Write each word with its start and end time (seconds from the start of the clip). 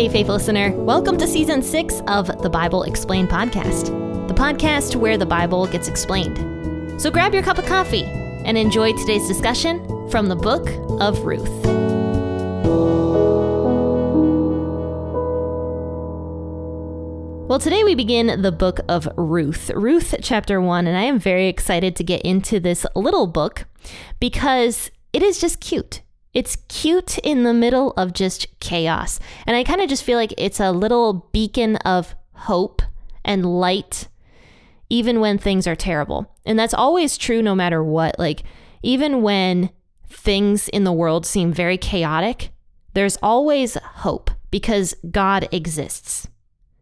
Hey, 0.00 0.08
faith 0.08 0.28
listener. 0.28 0.72
Welcome 0.76 1.18
to 1.18 1.26
season 1.26 1.60
six 1.60 2.00
of 2.06 2.26
the 2.40 2.48
Bible 2.48 2.84
Explained 2.84 3.28
podcast, 3.28 3.88
the 4.28 4.32
podcast 4.32 4.96
where 4.96 5.18
the 5.18 5.26
Bible 5.26 5.66
gets 5.66 5.88
explained. 5.88 6.98
So 6.98 7.10
grab 7.10 7.34
your 7.34 7.42
cup 7.42 7.58
of 7.58 7.66
coffee 7.66 8.04
and 8.04 8.56
enjoy 8.56 8.94
today's 8.94 9.28
discussion 9.28 10.08
from 10.08 10.28
the 10.28 10.36
book 10.36 10.66
of 11.02 11.18
Ruth. 11.26 11.50
Well, 17.46 17.58
today 17.58 17.84
we 17.84 17.94
begin 17.94 18.40
the 18.40 18.52
book 18.52 18.80
of 18.88 19.06
Ruth, 19.18 19.70
Ruth 19.74 20.14
chapter 20.22 20.62
1, 20.62 20.86
and 20.86 20.96
I 20.96 21.02
am 21.02 21.18
very 21.18 21.46
excited 21.46 21.94
to 21.96 22.04
get 22.04 22.22
into 22.22 22.58
this 22.58 22.86
little 22.96 23.26
book 23.26 23.66
because 24.18 24.90
it 25.12 25.22
is 25.22 25.38
just 25.38 25.60
cute. 25.60 26.00
It's 26.32 26.56
cute 26.68 27.18
in 27.18 27.42
the 27.42 27.54
middle 27.54 27.92
of 27.92 28.12
just 28.12 28.46
chaos. 28.60 29.18
And 29.46 29.56
I 29.56 29.64
kind 29.64 29.80
of 29.80 29.88
just 29.88 30.04
feel 30.04 30.16
like 30.16 30.34
it's 30.38 30.60
a 30.60 30.72
little 30.72 31.28
beacon 31.32 31.76
of 31.76 32.14
hope 32.32 32.82
and 33.24 33.60
light, 33.60 34.08
even 34.88 35.20
when 35.20 35.38
things 35.38 35.66
are 35.66 35.76
terrible. 35.76 36.34
And 36.46 36.58
that's 36.58 36.74
always 36.74 37.18
true 37.18 37.42
no 37.42 37.54
matter 37.54 37.82
what. 37.82 38.18
Like, 38.18 38.44
even 38.82 39.22
when 39.22 39.70
things 40.08 40.68
in 40.68 40.84
the 40.84 40.92
world 40.92 41.26
seem 41.26 41.52
very 41.52 41.76
chaotic, 41.76 42.50
there's 42.94 43.18
always 43.22 43.74
hope 43.74 44.30
because 44.50 44.94
God 45.10 45.48
exists. 45.52 46.28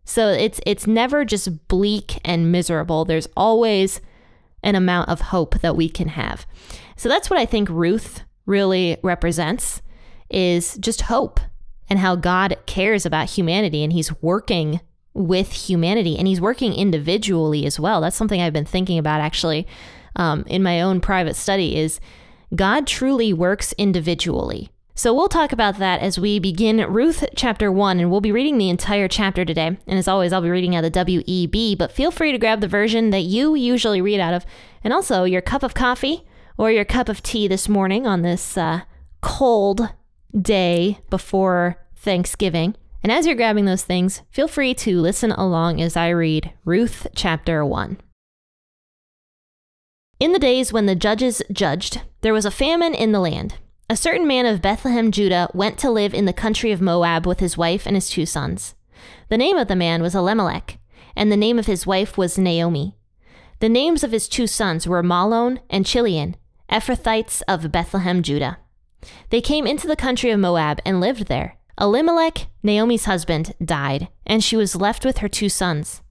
So 0.05 0.28
it's 0.28 0.59
it's 0.65 0.87
never 0.87 1.25
just 1.25 1.69
bleak 1.69 2.19
and 2.25 2.51
miserable. 2.51 3.05
There's 3.05 3.28
always 3.37 4.01
an 4.62 4.75
amount 4.75 5.11
of 5.11 5.20
hope 5.20 5.61
that 5.61 5.77
we 5.77 5.89
can 5.89 6.09
have. 6.09 6.47
So 6.97 7.09
that's 7.09 7.28
what 7.28 7.39
I 7.39 7.45
think 7.45 7.69
Ruth 7.69 8.23
really 8.48 8.97
represents 9.02 9.83
is 10.30 10.77
just 10.78 11.03
hope 11.03 11.39
and 11.89 11.98
how 11.98 12.17
God 12.17 12.56
cares 12.67 13.06
about 13.06 13.31
humanity 13.31 13.84
and 13.84 13.92
he's 13.92 14.20
working 14.20 14.81
with 15.14 15.53
humanity 15.53 16.17
and 16.19 16.27
he's 16.27 16.41
working 16.41 16.72
individually 16.72 17.67
as 17.67 17.78
well. 17.78 18.00
That's 18.00 18.17
something 18.17 18.41
I've 18.41 18.53
been 18.53 18.64
thinking 18.64 18.98
about 18.98 19.20
actually 19.20 19.67
um, 20.17 20.45
in 20.47 20.62
my 20.62 20.81
own 20.81 21.00
private 21.00 21.37
study 21.37 21.77
is 21.77 22.00
God 22.55 22.87
truly 22.87 23.33
works 23.33 23.72
individually. 23.75 24.70
So 24.94 25.15
we'll 25.15 25.28
talk 25.28 25.53
about 25.53 25.78
that 25.78 26.00
as 26.00 26.19
we 26.19 26.41
begin 26.41 26.78
Ruth 26.78 27.25
chapter 27.37 27.70
1 27.70 28.00
and 28.00 28.11
we'll 28.11 28.20
be 28.20 28.33
reading 28.33 28.59
the 28.59 28.69
entire 28.69 29.06
chapter 29.06 29.44
today. 29.44 29.67
And 29.87 29.98
as 29.98 30.09
always, 30.09 30.33
I'll 30.33 30.42
be 30.42 30.50
reading 30.50 30.75
out 30.75 30.84
of 30.84 30.92
WEB, 30.92 31.78
but 31.78 31.92
feel 31.92 32.11
free 32.11 32.33
to 32.33 32.39
grab 32.39 32.61
the 32.61 32.67
version 32.67 33.11
that 33.11 33.20
you 33.20 33.55
usually 33.55 34.00
read 34.00 34.19
out 34.19 34.34
of 34.34 34.44
and 34.83 34.92
also 34.92 35.22
your 35.22 35.41
cup 35.41 35.62
of 35.62 35.75
coffee 35.75 36.25
or 36.59 36.73
your 36.73 36.84
cup 36.84 37.09
of 37.09 37.23
tea 37.23 37.47
this 37.47 37.69
morning 37.69 38.06
on 38.06 38.23
this 38.23 38.59
uh, 38.59 38.81
cold 39.23 39.89
day 40.39 40.98
before 41.09 41.78
Thanksgiving. 41.97 42.75
And 43.03 43.12
as 43.12 43.27
you're 43.27 43.37
grabbing 43.37 43.65
those 43.65 43.84
things, 43.84 44.23
feel 44.31 44.48
free 44.48 44.75
to 44.75 45.00
listen 45.00 45.31
along 45.31 45.81
as 45.81 45.97
I 45.97 46.09
read 46.09 46.53
Ruth 46.65 47.06
chapter 47.15 47.65
1. 47.65 47.98
In 50.19 50.33
the 50.33 50.41
days 50.41 50.73
when 50.73 50.87
the 50.87 50.97
judges 50.97 51.41
judged, 51.53 52.03
there 52.23 52.33
was 52.33 52.45
a 52.45 52.50
famine 52.50 52.93
in 52.93 53.12
the 53.12 53.20
land. 53.20 53.55
A 53.89 53.97
certain 53.97 54.27
man 54.27 54.45
of 54.45 54.61
Bethlehem, 54.61 55.12
Judah, 55.12 55.48
went 55.55 55.78
to 55.78 55.91
live 55.91 56.12
in 56.12 56.25
the 56.25 56.33
country 56.33 56.72
of 56.72 56.81
Moab 56.81 57.25
with 57.25 57.39
his 57.39 57.56
wife 57.56 57.87
and 57.87 57.95
his 57.95 58.11
two 58.11 58.27
sons. 58.27 58.75
The 59.28 59.39
name 59.39 59.56
of 59.56 59.69
the 59.69 59.77
man 59.77 60.03
was 60.03 60.17
Elimelech, 60.17 60.78
and 61.15 61.31
the 61.31 61.37
name 61.37 61.59
of 61.59 61.67
his 61.67 61.87
wife 61.87 62.19
was 62.19 62.37
Naomi. 62.37 62.97
The 63.61 63.69
names 63.69 64.03
of 64.03 64.11
his 64.11 64.28
two 64.28 64.47
sons 64.47 64.87
were 64.87 65.03
Mahlon 65.03 65.61
and 65.70 65.87
Chilion, 65.87 66.37
Ephrathites 66.70 67.41
of 67.48 67.72
Bethlehem, 67.72 68.22
Judah. 68.22 68.58
They 69.30 69.41
came 69.41 69.66
into 69.66 69.86
the 69.86 69.97
country 69.97 70.30
of 70.30 70.41
Moab 70.41 70.80
and 70.84 71.00
lived 71.00 71.27
there. 71.27 71.56
Elimelech, 71.80 72.48
Naomi's 72.62 73.06
husband, 73.06 73.55
died, 73.64 74.08
and 74.27 74.44
she 74.44 74.56
was 74.56 74.76
left 74.76 75.04
with 75.04 75.19
her 75.19 75.28
two 75.28 75.48
sons. 75.48 76.03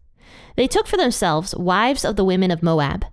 They 0.56 0.68
took 0.68 0.88
for 0.88 0.98
themselves 0.98 1.56
wives 1.56 2.04
of 2.04 2.16
the 2.16 2.26
women 2.26 2.50
of 2.50 2.64
Moab. 2.64 3.06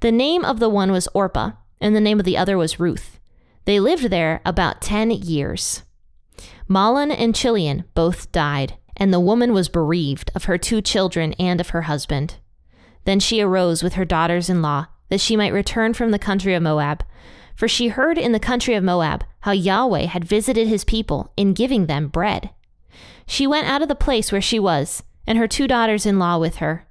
The 0.00 0.12
name 0.12 0.44
of 0.44 0.60
the 0.60 0.68
one 0.68 0.92
was 0.92 1.08
Orpah, 1.14 1.52
and 1.80 1.96
the 1.96 2.00
name 2.00 2.20
of 2.20 2.24
the 2.24 2.36
other 2.36 2.56
was 2.56 2.78
Ruth. 2.78 3.18
They 3.64 3.80
lived 3.80 4.10
there 4.10 4.40
about 4.44 4.80
ten 4.80 5.10
years. 5.10 5.82
Mahlon 6.68 7.10
and 7.10 7.34
Chilion 7.34 7.84
both 7.94 8.30
died, 8.30 8.74
and 8.96 9.12
the 9.12 9.20
woman 9.20 9.52
was 9.52 9.68
bereaved 9.68 10.30
of 10.34 10.44
her 10.44 10.58
two 10.58 10.80
children 10.80 11.32
and 11.34 11.60
of 11.60 11.70
her 11.70 11.82
husband. 11.82 12.36
Then 13.04 13.18
she 13.18 13.40
arose 13.40 13.82
with 13.82 13.94
her 13.94 14.04
daughters 14.04 14.48
in 14.48 14.62
law 14.62 14.86
that 15.08 15.20
she 15.20 15.36
might 15.36 15.52
return 15.52 15.94
from 15.94 16.10
the 16.10 16.18
country 16.18 16.54
of 16.54 16.62
Moab. 16.62 17.04
For 17.54 17.68
she 17.68 17.88
heard 17.88 18.18
in 18.18 18.32
the 18.32 18.40
country 18.40 18.74
of 18.74 18.84
Moab 18.84 19.24
how 19.40 19.52
Yahweh 19.52 20.06
had 20.06 20.24
visited 20.24 20.68
his 20.68 20.84
people 20.84 21.32
in 21.36 21.54
giving 21.54 21.86
them 21.86 22.08
bread. 22.08 22.50
She 23.26 23.46
went 23.46 23.66
out 23.66 23.82
of 23.82 23.88
the 23.88 23.94
place 23.94 24.30
where 24.30 24.40
she 24.40 24.58
was, 24.58 25.02
and 25.26 25.38
her 25.38 25.48
two 25.48 25.66
daughters 25.66 26.06
in 26.06 26.18
law 26.18 26.38
with 26.38 26.56
her. 26.56 26.86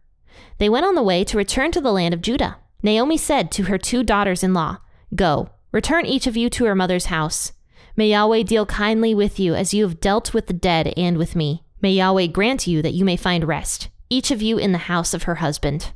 They 0.57 0.69
went 0.69 0.85
on 0.85 0.95
the 0.95 1.03
way 1.03 1.23
to 1.23 1.37
return 1.37 1.71
to 1.71 1.81
the 1.81 1.91
land 1.91 2.13
of 2.13 2.21
Judah. 2.21 2.57
Naomi 2.81 3.17
said 3.17 3.51
to 3.51 3.63
her 3.63 3.77
two 3.77 4.03
daughters 4.03 4.43
in 4.43 4.53
law, 4.53 4.77
Go, 5.15 5.49
return 5.71 6.05
each 6.05 6.27
of 6.27 6.35
you 6.35 6.49
to 6.51 6.65
her 6.65 6.75
mother's 6.75 7.05
house. 7.05 7.51
May 7.95 8.09
Yahweh 8.09 8.43
deal 8.43 8.65
kindly 8.65 9.15
with 9.15 9.39
you 9.39 9.55
as 9.55 9.73
you 9.73 9.83
have 9.83 9.99
dealt 9.99 10.33
with 10.33 10.47
the 10.47 10.53
dead 10.53 10.93
and 10.97 11.17
with 11.17 11.35
me. 11.35 11.63
May 11.81 11.91
Yahweh 11.93 12.27
grant 12.27 12.67
you 12.67 12.81
that 12.81 12.93
you 12.93 13.05
may 13.05 13.15
find 13.15 13.47
rest, 13.47 13.89
each 14.09 14.31
of 14.31 14.41
you 14.41 14.57
in 14.57 14.71
the 14.71 14.77
house 14.89 15.13
of 15.13 15.23
her 15.23 15.35
husband. 15.35 15.93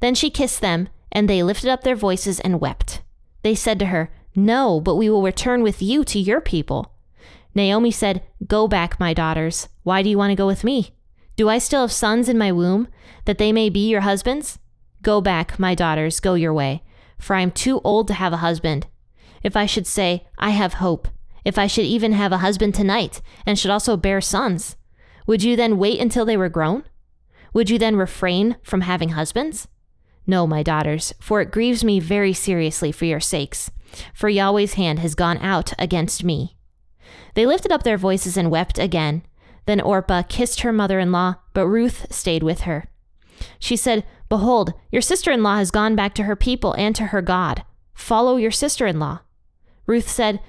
Then 0.00 0.14
she 0.14 0.30
kissed 0.30 0.60
them 0.60 0.88
and 1.14 1.28
they 1.28 1.42
lifted 1.42 1.70
up 1.70 1.82
their 1.82 1.94
voices 1.96 2.40
and 2.40 2.60
wept. 2.60 3.02
They 3.42 3.54
said 3.54 3.78
to 3.78 3.86
her, 3.86 4.10
No, 4.34 4.80
but 4.80 4.96
we 4.96 5.08
will 5.08 5.22
return 5.22 5.62
with 5.62 5.80
you 5.80 6.04
to 6.04 6.18
your 6.18 6.40
people. 6.40 6.92
Naomi 7.54 7.90
said, 7.90 8.22
Go 8.46 8.66
back, 8.66 8.98
my 8.98 9.14
daughters. 9.14 9.68
Why 9.84 10.02
do 10.02 10.10
you 10.10 10.18
want 10.18 10.30
to 10.32 10.36
go 10.36 10.46
with 10.46 10.64
me? 10.64 10.90
Do 11.36 11.48
I 11.48 11.58
still 11.58 11.82
have 11.82 11.92
sons 11.92 12.28
in 12.28 12.38
my 12.38 12.52
womb, 12.52 12.88
that 13.24 13.38
they 13.38 13.52
may 13.52 13.68
be 13.68 13.88
your 13.88 14.02
husbands? 14.02 14.58
Go 15.02 15.20
back, 15.20 15.58
my 15.58 15.74
daughters, 15.74 16.20
go 16.20 16.34
your 16.34 16.54
way, 16.54 16.82
for 17.18 17.36
I 17.36 17.42
am 17.42 17.50
too 17.50 17.80
old 17.84 18.08
to 18.08 18.14
have 18.14 18.32
a 18.32 18.38
husband. 18.38 18.86
If 19.42 19.56
I 19.56 19.66
should 19.66 19.86
say, 19.86 20.26
I 20.38 20.50
have 20.50 20.74
hope, 20.74 21.08
if 21.44 21.58
I 21.58 21.66
should 21.66 21.84
even 21.84 22.12
have 22.12 22.32
a 22.32 22.38
husband 22.38 22.74
tonight, 22.74 23.20
and 23.44 23.58
should 23.58 23.70
also 23.70 23.96
bear 23.96 24.20
sons, 24.20 24.76
would 25.26 25.42
you 25.42 25.56
then 25.56 25.78
wait 25.78 26.00
until 26.00 26.24
they 26.24 26.36
were 26.36 26.48
grown? 26.48 26.84
Would 27.52 27.68
you 27.68 27.78
then 27.78 27.96
refrain 27.96 28.56
from 28.62 28.80
having 28.80 29.10
husbands? 29.10 29.68
No, 30.26 30.46
my 30.46 30.62
daughters, 30.62 31.12
for 31.20 31.40
it 31.40 31.50
grieves 31.50 31.84
me 31.84 32.00
very 32.00 32.32
seriously 32.32 32.90
for 32.92 33.04
your 33.04 33.20
sakes, 33.20 33.70
for 34.14 34.28
Yahweh's 34.28 34.74
hand 34.74 34.98
has 35.00 35.14
gone 35.14 35.38
out 35.38 35.72
against 35.78 36.24
me. 36.24 36.56
They 37.34 37.46
lifted 37.46 37.72
up 37.72 37.82
their 37.82 37.98
voices 37.98 38.36
and 38.36 38.50
wept 38.50 38.78
again. 38.78 39.22
Then 39.66 39.80
Orpah 39.80 40.22
kissed 40.22 40.60
her 40.60 40.72
mother 40.72 40.98
in 40.98 41.12
law, 41.12 41.36
but 41.52 41.66
Ruth 41.66 42.06
stayed 42.10 42.42
with 42.42 42.62
her. 42.62 42.88
She 43.58 43.76
said, 43.76 44.04
Behold, 44.28 44.72
your 44.90 45.02
sister 45.02 45.30
in 45.30 45.42
law 45.42 45.56
has 45.56 45.70
gone 45.70 45.94
back 45.94 46.14
to 46.14 46.24
her 46.24 46.36
people 46.36 46.72
and 46.74 46.96
to 46.96 47.06
her 47.06 47.20
God. 47.20 47.64
Follow 47.94 48.36
your 48.36 48.50
sister 48.50 48.86
in 48.86 48.98
law. 48.98 49.20
Ruth 49.86 50.08
said, 50.08 50.40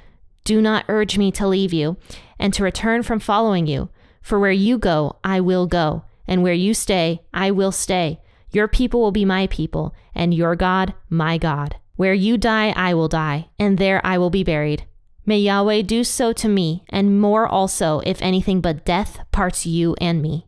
Do 0.45 0.61
not 0.61 0.85
urge 0.87 1.17
me 1.17 1.31
to 1.33 1.47
leave 1.47 1.73
you 1.73 1.97
and 2.39 2.53
to 2.53 2.63
return 2.63 3.03
from 3.03 3.19
following 3.19 3.67
you, 3.67 3.89
for 4.21 4.39
where 4.39 4.51
you 4.51 4.77
go, 4.77 5.17
I 5.23 5.41
will 5.41 5.67
go, 5.67 6.03
and 6.27 6.41
where 6.41 6.53
you 6.53 6.73
stay, 6.73 7.21
I 7.33 7.51
will 7.51 7.71
stay 7.71 8.21
your 8.55 8.67
people 8.69 9.01
will 9.01 9.11
be 9.11 9.25
my 9.25 9.47
people, 9.47 9.93
and 10.15 10.33
your 10.33 10.55
God, 10.55 10.93
my 11.09 11.37
God. 11.37 11.75
Where 11.97 12.13
you 12.13 12.37
die, 12.37 12.73
I 12.75 12.93
will 12.93 13.07
die, 13.09 13.49
and 13.59 13.77
there 13.77 13.99
I 14.05 14.17
will 14.17 14.29
be 14.29 14.43
buried. 14.43 14.85
May 15.25 15.39
Yahweh 15.39 15.81
do 15.81 16.03
so 16.03 16.31
to 16.33 16.47
me, 16.47 16.85
and 16.89 17.19
more 17.19 17.47
also, 17.47 17.99
if 18.05 18.21
anything 18.21 18.61
but 18.61 18.85
death 18.85 19.19
parts 19.31 19.65
you 19.65 19.95
and 19.99 20.21
me. 20.21 20.47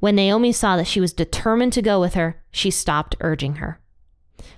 When 0.00 0.16
Naomi 0.16 0.52
saw 0.52 0.76
that 0.76 0.86
she 0.86 1.00
was 1.00 1.12
determined 1.12 1.72
to 1.74 1.82
go 1.82 2.00
with 2.00 2.14
her, 2.14 2.42
she 2.50 2.70
stopped 2.70 3.16
urging 3.20 3.56
her. 3.56 3.80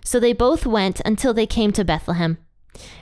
So 0.04 0.20
they 0.20 0.32
both 0.32 0.64
went 0.64 1.00
until 1.04 1.34
they 1.34 1.46
came 1.46 1.72
to 1.72 1.84
Bethlehem. 1.84 2.38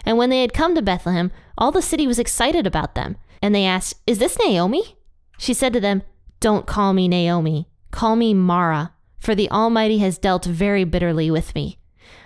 And 0.05 0.17
when 0.17 0.31
they 0.31 0.41
had 0.41 0.55
come 0.55 0.75
to 0.75 0.83
Bethlehem, 0.83 1.31
all 1.59 1.71
the 1.71 1.83
city 1.83 2.07
was 2.07 2.19
excited 2.19 2.67
about 2.67 2.95
them. 2.95 3.17
And 3.43 3.55
they 3.55 3.67
asked, 3.67 4.01
Is 4.07 4.19
this 4.19 4.39
Naomi? 4.39 4.97
She 5.39 5.53
said 5.53 5.73
to 5.75 5.81
them, 5.81 6.03
Don't 6.41 6.67
call 6.67 6.93
me 6.93 7.09
Naomi. 7.09 7.69
Call 7.91 8.17
me 8.17 8.35
Mara, 8.35 8.94
for 9.25 9.35
the 9.35 9.51
Almighty 9.51 9.99
has 9.99 10.19
dealt 10.19 10.45
very 10.45 10.85
bitterly 10.85 11.31
with 11.31 11.55
me. 11.55 11.79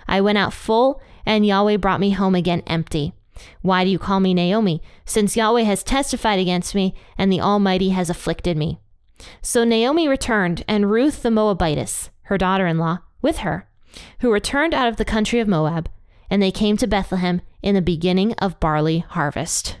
I 0.07 0.21
went 0.21 0.37
out 0.37 0.53
full, 0.53 1.01
and 1.25 1.45
Yahweh 1.45 1.77
brought 1.77 1.99
me 1.99 2.11
home 2.11 2.35
again 2.35 2.61
empty. 2.67 3.13
Why 3.61 3.85
do 3.85 3.89
you 3.89 3.97
call 3.97 4.19
me 4.19 4.33
Naomi? 4.33 4.81
Since 5.05 5.37
Yahweh 5.37 5.61
has 5.61 5.83
testified 5.83 6.39
against 6.39 6.75
me, 6.75 6.93
and 7.17 7.31
the 7.31 7.39
Almighty 7.41 7.89
has 7.89 8.09
afflicted 8.09 8.57
me. 8.57 8.79
So 9.41 9.63
Naomi 9.63 10.07
returned, 10.07 10.63
and 10.67 10.91
Ruth 10.91 11.23
the 11.23 11.31
Moabitess, 11.31 12.09
her 12.23 12.37
daughter 12.37 12.67
in 12.67 12.77
law, 12.77 12.99
with 13.21 13.39
her, 13.39 13.69
who 14.19 14.31
returned 14.31 14.73
out 14.73 14.87
of 14.87 14.97
the 14.97 15.05
country 15.05 15.39
of 15.39 15.47
Moab, 15.47 15.89
and 16.29 16.41
they 16.41 16.51
came 16.51 16.75
to 16.77 16.87
Bethlehem 16.87 17.41
in 17.61 17.75
the 17.75 17.81
beginning 17.81 18.33
of 18.33 18.59
barley 18.59 18.99
harvest. 18.99 19.77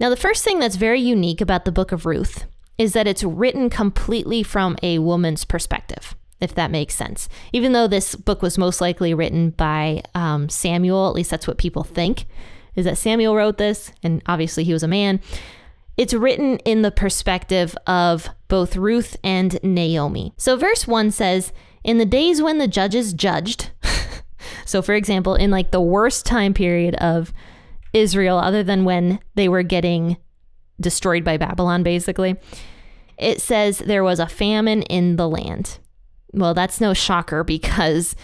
Now, 0.00 0.10
the 0.10 0.16
first 0.16 0.44
thing 0.44 0.60
that's 0.60 0.76
very 0.76 1.00
unique 1.00 1.40
about 1.40 1.64
the 1.64 1.72
book 1.72 1.92
of 1.92 2.06
Ruth 2.06 2.46
is 2.78 2.92
that 2.92 3.08
it's 3.08 3.24
written 3.24 3.68
completely 3.68 4.42
from 4.42 4.76
a 4.82 5.00
woman's 5.00 5.44
perspective, 5.44 6.14
if 6.40 6.54
that 6.54 6.70
makes 6.70 6.94
sense. 6.94 7.28
Even 7.52 7.72
though 7.72 7.88
this 7.88 8.14
book 8.14 8.40
was 8.40 8.56
most 8.56 8.80
likely 8.80 9.12
written 9.12 9.50
by 9.50 10.02
um, 10.14 10.48
Samuel, 10.48 11.08
at 11.08 11.14
least 11.14 11.30
that's 11.30 11.48
what 11.48 11.58
people 11.58 11.82
think, 11.82 12.26
is 12.76 12.84
that 12.84 12.96
Samuel 12.96 13.34
wrote 13.34 13.58
this, 13.58 13.92
and 14.04 14.22
obviously 14.26 14.62
he 14.62 14.72
was 14.72 14.84
a 14.84 14.88
man. 14.88 15.20
it's 15.96 16.14
written 16.14 16.58
in 16.58 16.82
the 16.82 16.92
perspective 16.92 17.76
of 17.88 18.28
both 18.46 18.76
Ruth 18.76 19.16
and 19.24 19.58
Naomi. 19.64 20.32
So, 20.36 20.56
verse 20.56 20.86
1 20.86 21.10
says, 21.10 21.52
In 21.82 21.98
the 21.98 22.06
days 22.06 22.40
when 22.40 22.58
the 22.58 22.68
judges 22.68 23.12
judged, 23.12 23.72
so 24.64 24.80
for 24.80 24.94
example, 24.94 25.34
in 25.34 25.50
like 25.50 25.72
the 25.72 25.80
worst 25.80 26.24
time 26.24 26.54
period 26.54 26.94
of 26.96 27.32
Israel, 27.92 28.38
other 28.38 28.62
than 28.62 28.84
when 28.84 29.18
they 29.34 29.48
were 29.48 29.64
getting 29.64 30.16
destroyed 30.80 31.24
by 31.24 31.36
Babylon, 31.36 31.82
basically, 31.82 32.36
it 33.18 33.40
says 33.40 33.78
there 33.78 34.04
was 34.04 34.20
a 34.20 34.28
famine 34.28 34.82
in 34.82 35.16
the 35.16 35.28
land. 35.28 35.78
Well, 36.32 36.54
that's 36.54 36.80
no 36.80 36.94
shocker 36.94 37.42
because 37.42 38.14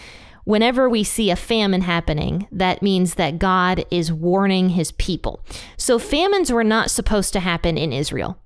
whenever 0.45 0.87
we 0.87 1.03
see 1.03 1.29
a 1.29 1.35
famine 1.35 1.81
happening, 1.81 2.47
that 2.51 2.81
means 2.81 3.15
that 3.15 3.39
God 3.39 3.85
is 3.91 4.13
warning 4.13 4.69
his 4.69 4.91
people. 4.93 5.43
So 5.75 5.99
famines 5.99 6.51
were 6.51 6.63
not 6.63 6.91
supposed 6.91 7.33
to 7.33 7.39
happen 7.39 7.77
in 7.77 7.91
Israel. 7.91 8.37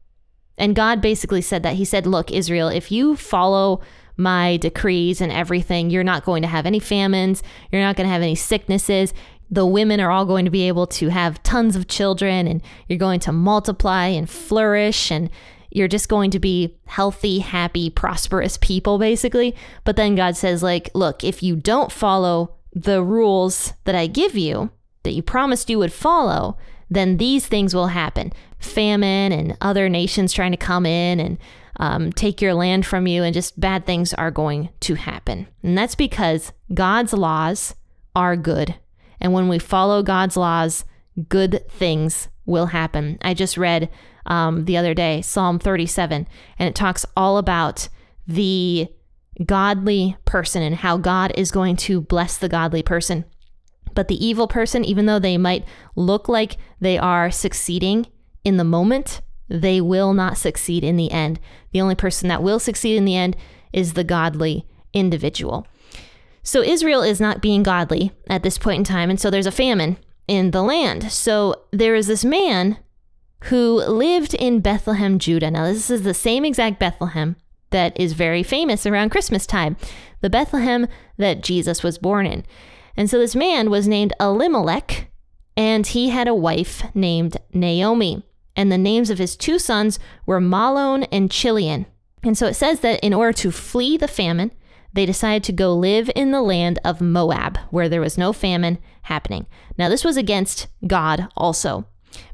And 0.58 0.76
God 0.76 1.02
basically 1.02 1.42
said 1.42 1.64
that. 1.64 1.76
He 1.76 1.86
said, 1.86 2.06
Look, 2.06 2.32
Israel, 2.32 2.68
if 2.68 2.92
you 2.92 3.16
follow 3.16 3.82
my 4.18 4.58
decrees 4.58 5.22
and 5.22 5.32
everything, 5.32 5.90
you're 5.90 6.04
not 6.04 6.26
going 6.26 6.42
to 6.42 6.48
have 6.48 6.66
any 6.66 6.80
famines, 6.80 7.42
you're 7.72 7.82
not 7.82 7.96
going 7.96 8.08
to 8.08 8.12
have 8.12 8.22
any 8.22 8.36
sicknesses. 8.36 9.14
The 9.50 9.66
women 9.66 10.00
are 10.00 10.12
all 10.12 10.26
going 10.26 10.46
to 10.46 10.52
be 10.52 10.68
able 10.68 10.86
to 10.88 11.08
have 11.08 11.42
tons 11.42 11.76
of 11.76 11.88
children, 11.88 12.46
and 12.46 12.62
you're 12.88 13.00
going 13.00 13.22
to 13.22 13.32
multiply 13.32 14.08
and 14.08 14.30
flourish, 14.30 15.10
and 15.10 15.30
you're 15.72 15.88
just 15.88 16.10
going 16.10 16.32
to 16.32 16.40
be 16.40 16.78
healthy, 16.86 17.40
happy, 17.40 17.90
prosperous 17.90 18.58
people, 18.58 18.98
basically. 18.98 19.56
But 19.84 19.96
then 19.96 20.16
God 20.16 20.36
says, 20.36 20.64
like, 20.64 20.90
look, 20.94 21.24
if 21.24 21.44
you 21.44 21.56
don't 21.56 21.92
follow 21.92 22.56
the 22.74 23.04
rules 23.04 23.74
that 23.86 23.96
I 23.96 24.08
give 24.08 24.36
you, 24.36 24.72
that 25.04 25.14
you 25.14 25.22
promised 25.22 25.70
you 25.70 25.80
would 25.80 25.94
follow, 25.94 26.58
then 26.90 27.18
these 27.18 27.48
things 27.48 27.74
will 27.76 27.88
happen 27.88 28.34
famine 28.60 29.32
and 29.32 29.58
other 29.62 29.88
nations 29.88 30.34
trying 30.34 30.52
to 30.52 30.58
come 30.58 30.86
in 30.86 31.20
and 31.20 31.38
um, 31.80 32.12
take 32.12 32.42
your 32.42 32.54
land 32.54 32.86
from 32.86 33.08
you, 33.08 33.24
and 33.24 33.34
just 33.34 33.58
bad 33.58 33.86
things 33.86 34.14
are 34.14 34.32
going 34.32 34.68
to 34.82 34.96
happen. 34.96 35.48
And 35.64 35.78
that's 35.78 35.96
because 35.96 36.52
God's 36.74 37.14
laws 37.14 37.74
are 38.14 38.36
good. 38.36 38.76
And 39.22 39.32
when 39.32 39.48
we 39.48 39.60
follow 39.60 40.04
God's 40.04 40.36
laws, 40.36 40.84
good 41.30 41.64
things 41.70 42.28
will 42.46 42.68
happen. 42.68 43.18
I 43.22 43.34
just 43.34 43.58
read 43.58 43.90
um, 44.30 44.66
the 44.66 44.78
other 44.78 44.94
day, 44.94 45.22
Psalm 45.22 45.60
37, 45.60 46.28
and 46.58 46.70
it 46.70 46.76
talks 46.76 47.06
all 47.18 47.38
about 47.38 47.90
the 48.28 48.88
godly 49.46 50.16
person 50.26 50.62
and 50.62 50.76
how 50.76 50.98
God 50.98 51.32
is 51.36 51.52
going 51.52 51.76
to 51.78 52.02
bless 52.02 52.38
the 52.38 52.50
godly 52.50 52.84
person. 52.84 53.26
But 53.94 54.08
the 54.08 54.24
evil 54.24 54.48
person, 54.48 54.86
even 54.86 55.06
though 55.08 55.20
they 55.20 55.38
might 55.38 55.66
look 55.96 56.30
like 56.30 56.58
they 56.80 56.98
are 56.98 57.32
succeeding 57.32 58.08
in 58.44 58.58
the 58.58 58.64
moment, 58.64 59.22
they 59.48 59.82
will 59.82 60.14
not 60.14 60.38
succeed 60.38 60.84
in 60.84 60.96
the 60.96 61.12
end. 61.12 61.40
The 61.72 61.82
only 61.82 61.96
person 61.96 62.30
that 62.30 62.44
will 62.44 62.60
succeed 62.60 62.96
in 62.96 63.06
the 63.06 63.16
end 63.16 63.36
is 63.74 63.94
the 63.94 64.04
godly 64.04 64.68
individual. 64.94 65.66
So 66.44 66.62
Israel 66.62 67.02
is 67.02 67.20
not 67.20 67.42
being 67.42 67.64
godly 67.64 68.12
at 68.30 68.44
this 68.44 68.58
point 68.58 68.80
in 68.80 68.84
time, 68.84 69.10
and 69.10 69.20
so 69.20 69.30
there's 69.30 69.46
a 69.46 69.52
famine 69.52 69.98
in 70.28 70.52
the 70.52 70.64
land. 70.64 71.12
So 71.12 71.56
there 71.72 71.96
is 71.96 72.08
this 72.08 72.24
man 72.24 72.78
who 73.44 73.82
lived 73.84 74.34
in 74.34 74.60
Bethlehem, 74.60 75.20
Judah. 75.20 75.52
Now, 75.52 75.66
this 75.66 75.90
is 75.90 76.04
the 76.04 76.14
same 76.14 76.44
exact 76.44 76.80
Bethlehem 76.80 77.36
that 77.70 77.98
is 78.00 78.14
very 78.14 78.44
famous 78.44 78.86
around 78.86 79.10
Christmas 79.10 79.46
time, 79.46 79.78
the 80.22 80.30
Bethlehem 80.30 80.88
that 81.18 81.44
Jesus 81.44 81.84
was 81.84 81.98
born 81.98 82.26
in. 82.26 82.44
And 82.98 83.10
so 83.10 83.18
this 83.18 83.36
man 83.36 83.70
was 83.70 83.88
named 83.88 84.14
Elimelech, 84.20 85.10
and 85.56 85.88
he 85.88 86.10
had 86.10 86.28
a 86.28 86.36
wife 86.36 86.84
named 86.94 87.38
Naomi. 87.54 88.24
And 88.56 88.72
the 88.72 88.78
names 88.78 89.10
of 89.10 89.20
his 89.20 89.38
two 89.38 89.58
sons 89.58 90.00
were 90.26 90.42
Mahlon 90.42 91.08
and 91.12 91.32
Chilion. 91.32 91.86
And 92.24 92.38
so 92.38 92.48
it 92.48 92.56
says 92.56 92.82
that 92.82 93.00
in 93.02 93.14
order 93.14 93.32
to 93.34 93.52
flee 93.52 93.96
the 93.96 94.08
famine, 94.08 94.52
they 94.92 95.06
decided 95.06 95.44
to 95.46 95.54
go 95.54 95.74
live 95.74 96.10
in 96.16 96.32
the 96.32 96.42
land 96.42 96.80
of 96.84 97.00
Moab, 97.00 97.58
where 97.70 97.88
there 97.88 98.02
was 98.02 98.18
no 98.18 98.34
famine 98.34 98.80
happening. 99.04 99.46
Now, 99.78 99.88
this 99.88 100.04
was 100.04 100.18
against 100.18 100.68
God 100.86 101.30
also 101.38 101.86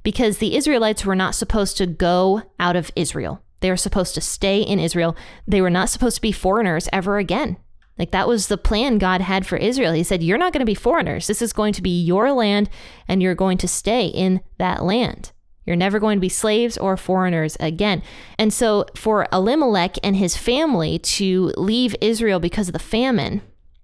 because 0.03 0.37
the 0.37 0.55
Israelites 0.55 1.05
were 1.05 1.15
not 1.15 1.35
supposed 1.35 1.77
to 1.77 1.85
go 1.85 2.43
out 2.59 2.75
of 2.75 2.91
Israel. 2.95 3.41
They 3.61 3.69
were 3.69 3.77
supposed 3.77 4.13
to 4.15 4.21
stay 4.21 4.61
in 4.61 4.79
Israel. 4.79 5.15
They 5.47 5.61
were 5.61 5.69
not 5.69 5.89
supposed 5.89 6.17
to 6.17 6.21
be 6.21 6.31
foreigners 6.31 6.87
ever 6.93 7.17
again. 7.17 7.57
Like 7.97 8.11
that 8.11 8.27
was 8.27 8.47
the 8.47 8.57
plan 8.57 8.97
God 8.97 9.21
had 9.21 9.45
for 9.45 9.55
Israel. 9.55 9.93
He 9.93 10.03
said, 10.03 10.21
You're 10.21 10.37
not 10.37 10.53
going 10.53 10.59
to 10.59 10.65
be 10.65 10.75
foreigners. 10.75 11.27
This 11.27 11.41
is 11.41 11.53
going 11.53 11.73
to 11.73 11.81
be 11.81 12.01
your 12.01 12.31
land, 12.33 12.69
and 13.07 13.23
you're 13.23 13.35
going 13.35 13.57
to 13.59 13.67
stay 13.67 14.07
in 14.07 14.41
that 14.57 14.83
land. 14.83 15.31
You're 15.65 15.75
never 15.75 15.99
going 15.99 16.17
to 16.17 16.21
be 16.21 16.29
slaves 16.29 16.77
or 16.77 16.95
foreigners 16.97 17.57
again. 17.59 18.03
And 18.37 18.53
so, 18.53 18.85
for 18.95 19.27
Elimelech 19.31 19.95
and 20.03 20.15
his 20.15 20.37
family 20.37 20.99
to 20.99 21.53
leave 21.57 21.95
Israel 22.01 22.39
because 22.39 22.67
of 22.67 22.73
the 22.73 22.79
famine 22.79 23.41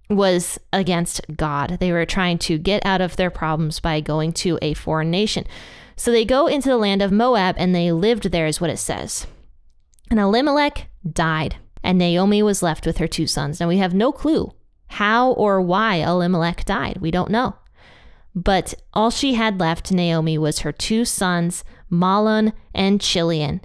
was 0.08 0.58
against 0.72 1.20
God. 1.36 1.78
They 1.80 1.92
were 1.92 2.06
trying 2.06 2.38
to 2.38 2.58
get 2.58 2.84
out 2.84 3.00
of 3.00 3.16
their 3.16 3.30
problems 3.30 3.80
by 3.80 4.00
going 4.00 4.32
to 4.34 4.58
a 4.60 4.74
foreign 4.74 5.10
nation. 5.10 5.46
So 5.96 6.10
they 6.10 6.24
go 6.24 6.46
into 6.46 6.68
the 6.68 6.76
land 6.76 7.02
of 7.02 7.12
Moab 7.12 7.54
and 7.58 7.74
they 7.74 7.92
lived 7.92 8.30
there, 8.30 8.46
is 8.46 8.60
what 8.60 8.70
it 8.70 8.78
says. 8.78 9.26
And 10.10 10.20
Elimelech 10.20 10.88
died, 11.10 11.56
and 11.82 11.98
Naomi 11.98 12.42
was 12.42 12.62
left 12.62 12.86
with 12.86 12.98
her 12.98 13.08
two 13.08 13.26
sons. 13.26 13.60
Now 13.60 13.68
we 13.68 13.78
have 13.78 13.94
no 13.94 14.12
clue 14.12 14.52
how 14.92 15.32
or 15.32 15.60
why 15.60 15.96
Elimelech 15.96 16.64
died. 16.64 16.98
We 17.00 17.10
don't 17.10 17.30
know. 17.30 17.56
But 18.34 18.74
all 18.92 19.10
she 19.10 19.34
had 19.34 19.58
left, 19.58 19.92
Naomi, 19.92 20.38
was 20.38 20.60
her 20.60 20.72
two 20.72 21.04
sons, 21.04 21.64
Mahlon 21.90 22.52
and 22.74 23.00
Chilion. 23.00 23.62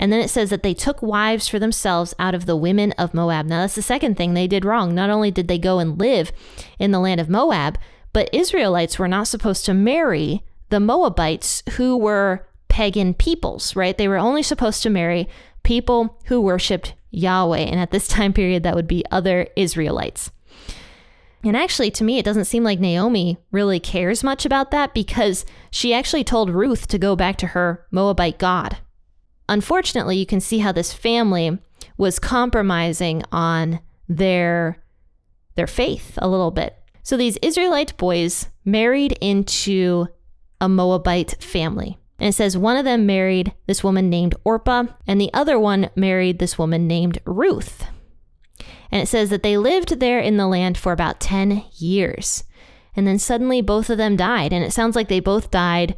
And 0.00 0.10
then 0.10 0.20
it 0.20 0.30
says 0.30 0.48
that 0.48 0.62
they 0.62 0.72
took 0.72 1.02
wives 1.02 1.46
for 1.46 1.58
themselves 1.58 2.14
out 2.18 2.34
of 2.34 2.46
the 2.46 2.56
women 2.56 2.92
of 2.92 3.12
Moab. 3.12 3.44
Now, 3.44 3.60
that's 3.60 3.74
the 3.74 3.82
second 3.82 4.16
thing 4.16 4.32
they 4.32 4.46
did 4.46 4.64
wrong. 4.64 4.94
Not 4.94 5.10
only 5.10 5.30
did 5.30 5.46
they 5.46 5.58
go 5.58 5.78
and 5.78 5.98
live 5.98 6.32
in 6.78 6.90
the 6.90 6.98
land 6.98 7.20
of 7.20 7.28
Moab, 7.28 7.76
but 8.14 8.32
Israelites 8.32 8.98
were 8.98 9.06
not 9.06 9.28
supposed 9.28 9.66
to 9.66 9.74
marry 9.74 10.42
the 10.70 10.80
Moabites 10.80 11.62
who 11.72 11.98
were 11.98 12.48
pagan 12.68 13.12
peoples, 13.12 13.76
right? 13.76 13.98
They 13.98 14.08
were 14.08 14.16
only 14.16 14.42
supposed 14.42 14.82
to 14.84 14.90
marry 14.90 15.28
people 15.64 16.18
who 16.24 16.40
worshiped 16.40 16.94
Yahweh. 17.10 17.58
And 17.58 17.78
at 17.78 17.90
this 17.90 18.08
time 18.08 18.32
period, 18.32 18.62
that 18.62 18.74
would 18.74 18.88
be 18.88 19.04
other 19.10 19.48
Israelites. 19.54 20.30
And 21.44 21.54
actually, 21.54 21.90
to 21.90 22.04
me, 22.04 22.16
it 22.16 22.24
doesn't 22.24 22.46
seem 22.46 22.64
like 22.64 22.80
Naomi 22.80 23.36
really 23.52 23.78
cares 23.78 24.24
much 24.24 24.46
about 24.46 24.70
that 24.70 24.94
because 24.94 25.44
she 25.70 25.92
actually 25.92 26.24
told 26.24 26.48
Ruth 26.48 26.88
to 26.88 26.98
go 26.98 27.14
back 27.16 27.36
to 27.36 27.48
her 27.48 27.84
Moabite 27.90 28.38
God. 28.38 28.78
Unfortunately, 29.50 30.16
you 30.16 30.26
can 30.26 30.40
see 30.40 30.58
how 30.58 30.70
this 30.70 30.92
family 30.92 31.58
was 31.98 32.20
compromising 32.20 33.24
on 33.32 33.80
their 34.08 34.82
their 35.56 35.66
faith 35.66 36.16
a 36.18 36.28
little 36.28 36.52
bit. 36.52 36.78
So 37.02 37.16
these 37.16 37.36
Israelite 37.42 37.96
boys 37.96 38.48
married 38.64 39.18
into 39.20 40.06
a 40.60 40.68
Moabite 40.68 41.42
family. 41.42 41.98
And 42.20 42.28
it 42.28 42.34
says 42.34 42.56
one 42.56 42.76
of 42.76 42.84
them 42.84 43.06
married 43.06 43.52
this 43.66 43.82
woman 43.82 44.08
named 44.08 44.36
Orpah, 44.44 44.84
and 45.06 45.20
the 45.20 45.34
other 45.34 45.58
one 45.58 45.90
married 45.96 46.38
this 46.38 46.56
woman 46.56 46.86
named 46.86 47.18
Ruth. 47.24 47.86
And 48.92 49.02
it 49.02 49.06
says 49.06 49.30
that 49.30 49.42
they 49.42 49.56
lived 49.56 49.98
there 49.98 50.20
in 50.20 50.36
the 50.36 50.46
land 50.46 50.78
for 50.78 50.92
about 50.92 51.18
10 51.18 51.64
years. 51.72 52.44
And 52.94 53.04
then 53.04 53.18
suddenly 53.18 53.62
both 53.62 53.90
of 53.90 53.98
them 53.98 54.16
died. 54.16 54.52
And 54.52 54.64
it 54.64 54.72
sounds 54.72 54.94
like 54.94 55.08
they 55.08 55.20
both 55.20 55.50
died 55.50 55.96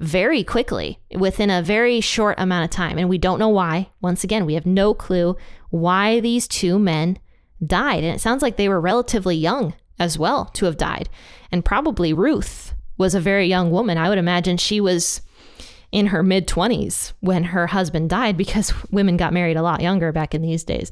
very 0.00 0.42
quickly 0.42 0.98
within 1.16 1.50
a 1.50 1.62
very 1.62 2.00
short 2.00 2.38
amount 2.38 2.64
of 2.64 2.70
time. 2.70 2.98
And 2.98 3.08
we 3.08 3.18
don't 3.18 3.38
know 3.38 3.48
why. 3.48 3.90
Once 4.00 4.24
again, 4.24 4.46
we 4.46 4.54
have 4.54 4.66
no 4.66 4.94
clue 4.94 5.36
why 5.70 6.20
these 6.20 6.48
two 6.48 6.78
men 6.78 7.18
died. 7.64 8.04
And 8.04 8.14
it 8.14 8.20
sounds 8.20 8.42
like 8.42 8.56
they 8.56 8.68
were 8.68 8.80
relatively 8.80 9.36
young 9.36 9.74
as 9.98 10.18
well 10.18 10.46
to 10.46 10.66
have 10.66 10.76
died. 10.76 11.08
And 11.52 11.64
probably 11.64 12.12
Ruth 12.12 12.74
was 12.98 13.14
a 13.14 13.20
very 13.20 13.46
young 13.46 13.70
woman. 13.70 13.98
I 13.98 14.08
would 14.08 14.18
imagine 14.18 14.56
she 14.56 14.80
was 14.80 15.20
in 15.92 16.06
her 16.06 16.22
mid 16.22 16.48
20s 16.48 17.12
when 17.20 17.44
her 17.44 17.68
husband 17.68 18.10
died 18.10 18.36
because 18.36 18.72
women 18.90 19.16
got 19.16 19.32
married 19.32 19.56
a 19.56 19.62
lot 19.62 19.80
younger 19.80 20.12
back 20.12 20.34
in 20.34 20.42
these 20.42 20.64
days. 20.64 20.90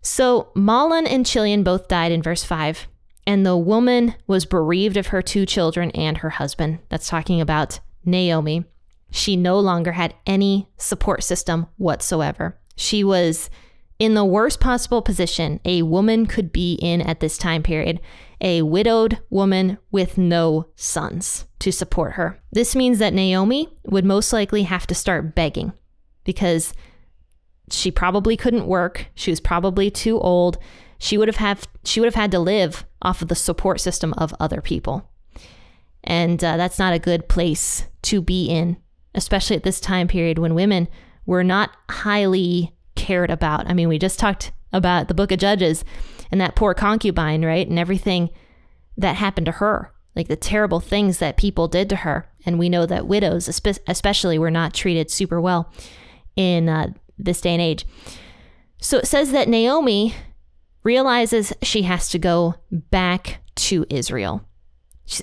So 0.00 0.50
Mahlon 0.54 1.06
and 1.06 1.26
Chilion 1.26 1.62
both 1.62 1.88
died 1.88 2.12
in 2.12 2.22
verse 2.22 2.44
5, 2.44 2.86
and 3.26 3.44
the 3.44 3.56
woman 3.56 4.14
was 4.26 4.46
bereaved 4.46 4.96
of 4.96 5.08
her 5.08 5.20
two 5.20 5.44
children 5.44 5.90
and 5.90 6.18
her 6.18 6.30
husband. 6.30 6.78
That's 6.88 7.08
talking 7.08 7.40
about 7.40 7.80
Naomi. 8.10 8.64
She 9.10 9.36
no 9.36 9.58
longer 9.58 9.92
had 9.92 10.14
any 10.26 10.68
support 10.76 11.22
system 11.22 11.66
whatsoever. 11.76 12.58
She 12.76 13.02
was 13.02 13.48
in 13.98 14.14
the 14.14 14.24
worst 14.24 14.60
possible 14.60 15.02
position 15.02 15.60
a 15.64 15.82
woman 15.82 16.26
could 16.26 16.52
be 16.52 16.74
in 16.74 17.00
at 17.00 17.20
this 17.20 17.36
time 17.36 17.62
period 17.62 18.00
a 18.40 18.62
widowed 18.62 19.18
woman 19.30 19.78
with 19.90 20.16
no 20.16 20.68
sons 20.76 21.46
to 21.58 21.72
support 21.72 22.12
her. 22.12 22.40
This 22.52 22.76
means 22.76 22.98
that 22.98 23.14
Naomi 23.14 23.68
would 23.84 24.04
most 24.04 24.32
likely 24.32 24.62
have 24.62 24.86
to 24.86 24.94
start 24.94 25.34
begging 25.34 25.72
because 26.24 26.72
she 27.70 27.90
probably 27.90 28.36
couldn't 28.36 28.66
work. 28.66 29.06
She 29.14 29.30
was 29.30 29.40
probably 29.40 29.90
too 29.90 30.20
old. 30.20 30.58
She 30.98 31.18
would 31.18 31.28
have 31.28 31.36
have 31.36 31.66
she 31.84 32.00
would 32.00 32.06
have 32.06 32.14
had 32.14 32.30
to 32.30 32.38
live 32.38 32.84
off 33.02 33.22
of 33.22 33.28
the 33.28 33.34
support 33.34 33.80
system 33.80 34.12
of 34.14 34.34
other 34.38 34.60
people. 34.60 35.10
And 36.08 36.42
uh, 36.42 36.56
that's 36.56 36.78
not 36.78 36.94
a 36.94 36.98
good 36.98 37.28
place 37.28 37.84
to 38.02 38.22
be 38.22 38.46
in, 38.46 38.78
especially 39.14 39.56
at 39.56 39.62
this 39.62 39.78
time 39.78 40.08
period 40.08 40.38
when 40.38 40.54
women 40.54 40.88
were 41.26 41.44
not 41.44 41.70
highly 41.90 42.74
cared 42.96 43.30
about. 43.30 43.68
I 43.68 43.74
mean, 43.74 43.88
we 43.88 43.98
just 43.98 44.18
talked 44.18 44.50
about 44.72 45.08
the 45.08 45.14
book 45.14 45.30
of 45.30 45.38
Judges 45.38 45.84
and 46.30 46.40
that 46.40 46.56
poor 46.56 46.72
concubine, 46.72 47.44
right? 47.44 47.68
And 47.68 47.78
everything 47.78 48.30
that 48.96 49.16
happened 49.16 49.44
to 49.46 49.52
her, 49.52 49.92
like 50.16 50.28
the 50.28 50.36
terrible 50.36 50.80
things 50.80 51.18
that 51.18 51.36
people 51.36 51.68
did 51.68 51.90
to 51.90 51.96
her. 51.96 52.26
And 52.46 52.58
we 52.58 52.70
know 52.70 52.86
that 52.86 53.06
widows, 53.06 53.46
especially, 53.46 54.38
were 54.38 54.50
not 54.50 54.72
treated 54.72 55.10
super 55.10 55.38
well 55.38 55.70
in 56.36 56.70
uh, 56.70 56.88
this 57.18 57.42
day 57.42 57.52
and 57.52 57.60
age. 57.60 57.84
So 58.80 58.96
it 58.96 59.06
says 59.06 59.32
that 59.32 59.48
Naomi 59.48 60.14
realizes 60.84 61.52
she 61.62 61.82
has 61.82 62.08
to 62.08 62.18
go 62.18 62.54
back 62.70 63.40
to 63.56 63.84
Israel. 63.90 64.47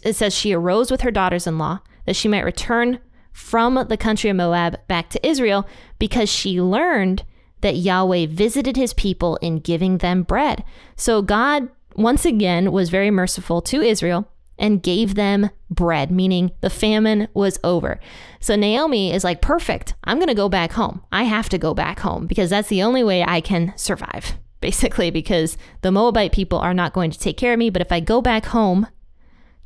It 0.04 0.16
says 0.16 0.34
she 0.34 0.54
arose 0.54 0.92
with 0.92 1.02
her 1.02 1.12
daughters 1.12 1.48
in 1.48 1.58
law 1.58 1.80
that 2.06 2.16
she 2.16 2.28
might 2.28 2.46
return 2.46 3.00
from 3.32 3.86
the 3.90 3.98
country 3.98 4.30
of 4.30 4.36
Moab 4.36 4.80
back 4.88 5.10
to 5.10 5.28
Israel 5.28 5.68
because 6.00 6.30
she 6.30 6.62
learned 6.62 7.24
that 7.62 7.76
Yahweh 7.76 8.28
visited 8.28 8.78
his 8.78 8.94
people 8.94 9.38
in 9.38 9.60
giving 9.60 9.98
them 9.98 10.24
bread. 10.24 10.64
So 10.96 11.22
God, 11.22 11.70
once 11.96 12.26
again, 12.26 12.72
was 12.72 12.90
very 12.90 13.12
merciful 13.12 13.62
to 13.64 13.82
Israel 13.82 14.32
and 14.58 14.84
gave 14.84 15.16
them 15.16 15.50
bread, 15.70 16.12
meaning 16.12 16.52
the 16.62 16.70
famine 16.70 17.28
was 17.34 17.60
over. 17.64 18.00
So 18.40 18.56
Naomi 18.56 19.12
is 19.14 19.24
like, 19.24 19.42
perfect. 19.42 19.96
I'm 20.04 20.18
going 20.18 20.28
to 20.28 20.34
go 20.34 20.50
back 20.50 20.74
home. 20.74 21.02
I 21.12 21.24
have 21.24 21.50
to 21.50 21.58
go 21.58 21.74
back 21.74 22.00
home 22.00 22.28
because 22.28 22.50
that's 22.50 22.70
the 22.70 22.84
only 22.84 23.04
way 23.04 23.24
I 23.24 23.42
can 23.42 23.74
survive, 23.76 24.38
basically, 24.62 25.12
because 25.12 25.58
the 25.82 25.92
Moabite 25.92 26.32
people 26.32 26.60
are 26.60 26.74
not 26.74 26.94
going 26.94 27.12
to 27.12 27.20
take 27.20 27.38
care 27.38 27.54
of 27.54 27.60
me. 27.60 27.70
But 27.70 27.82
if 27.82 27.92
I 27.92 28.00
go 28.00 28.22
back 28.22 28.46
home 28.46 28.88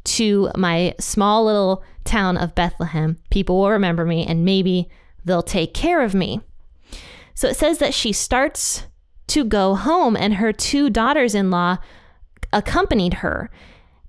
to 0.05 0.49
my 0.55 0.95
small 0.99 1.45
little 1.45 1.83
town 2.03 2.37
of 2.37 2.55
Bethlehem, 2.55 3.17
people 3.29 3.59
will 3.59 3.71
remember 3.71 4.05
me 4.05 4.25
and 4.25 4.45
maybe 4.45 4.89
they'll 5.25 5.41
take 5.41 5.73
care 5.73 6.01
of 6.01 6.13
me. 6.13 6.41
So 7.35 7.47
it 7.47 7.55
says 7.55 7.77
that 7.77 7.93
she 7.93 8.11
starts 8.11 8.85
to 9.27 9.43
go 9.43 9.75
home 9.75 10.17
and 10.17 10.35
her 10.35 10.51
two 10.51 10.89
daughters 10.89 11.35
in 11.35 11.51
law 11.51 11.77
accompanied 12.51 13.15
her. 13.15 13.49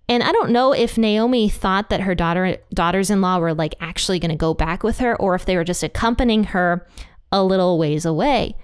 And 0.09 0.23
I 0.23 0.33
don't 0.33 0.51
know 0.51 0.73
if 0.73 0.99
Naomi 0.99 1.49
thought 1.49 1.91
that 1.91 2.01
her 2.01 2.17
daughter 2.17 2.57
daughters-in-law 2.75 3.39
were 3.39 3.55
like 3.55 3.77
actually 3.81 4.19
going 4.19 4.33
to 4.33 4.37
go 4.37 4.55
back 4.55 4.83
with 4.83 4.99
her 4.99 5.15
or 5.21 5.37
if 5.37 5.45
they 5.45 5.57
were 5.57 5.63
just 5.63 5.85
accompanying 5.85 6.45
her 6.45 6.87
a 7.31 7.45
little 7.45 7.79
ways 7.79 8.05
away. 8.05 8.57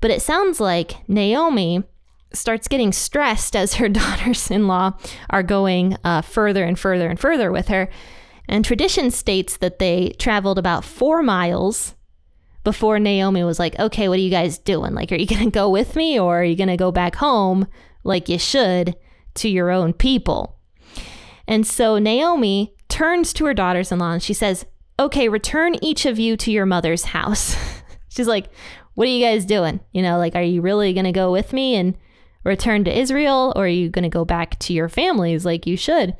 But 0.00 0.10
it 0.10 0.20
sounds 0.20 0.60
like 0.60 1.08
Naomi 1.08 1.84
starts 2.36 2.68
getting 2.68 2.92
stressed 2.92 3.54
as 3.56 3.74
her 3.74 3.88
daughters-in-law 3.90 4.92
are 5.30 5.42
going 5.42 5.96
uh, 6.04 6.22
further 6.22 6.64
and 6.64 6.78
further 6.78 7.08
and 7.08 7.18
further 7.18 7.50
with 7.50 7.68
her. 7.68 7.88
And 8.48 8.64
tradition 8.64 9.10
states 9.10 9.56
that 9.58 9.78
they 9.78 10.10
traveled 10.18 10.58
about 10.58 10.84
four 10.84 11.22
miles 11.22 11.94
before 12.64 12.98
Naomi 12.98 13.42
was 13.42 13.58
like, 13.58 13.78
okay, 13.78 14.08
what 14.08 14.18
are 14.18 14.22
you 14.22 14.30
guys 14.30 14.58
doing? 14.58 14.94
Like, 14.94 15.10
are 15.12 15.16
you 15.16 15.26
going 15.28 15.44
to 15.44 15.50
go 15.50 15.68
with 15.68 15.96
me 15.96 16.18
or 16.18 16.40
are 16.40 16.44
you 16.44 16.56
going 16.56 16.68
to 16.68 16.76
go 16.76 16.92
back 16.92 17.16
home 17.16 17.66
like 18.04 18.28
you 18.28 18.38
should 18.38 18.96
to 19.34 19.48
your 19.48 19.70
own 19.70 19.92
people? 19.92 20.58
And 21.46 21.66
so 21.66 21.98
Naomi 21.98 22.74
turns 22.88 23.32
to 23.34 23.46
her 23.46 23.54
daughters 23.54 23.90
in 23.90 23.98
law 23.98 24.12
and 24.12 24.22
she 24.22 24.34
says, 24.34 24.64
okay, 24.98 25.28
return 25.28 25.76
each 25.82 26.06
of 26.06 26.18
you 26.18 26.36
to 26.36 26.52
your 26.52 26.66
mother's 26.66 27.04
house. 27.04 27.56
She's 28.08 28.28
like, 28.28 28.48
what 28.94 29.08
are 29.08 29.10
you 29.10 29.24
guys 29.24 29.44
doing? 29.44 29.80
You 29.92 30.02
know, 30.02 30.18
like, 30.18 30.34
are 30.34 30.42
you 30.42 30.60
really 30.60 30.92
going 30.92 31.06
to 31.06 31.12
go 31.12 31.32
with 31.32 31.52
me 31.52 31.74
and 31.74 31.96
return 32.44 32.84
to 32.84 32.98
Israel 32.98 33.52
or 33.56 33.64
are 33.64 33.68
you 33.68 33.88
going 33.88 34.02
to 34.04 34.08
go 34.08 34.24
back 34.24 34.58
to 34.60 34.72
your 34.72 34.88
families 34.88 35.44
like 35.44 35.66
you 35.66 35.76
should? 35.76 36.16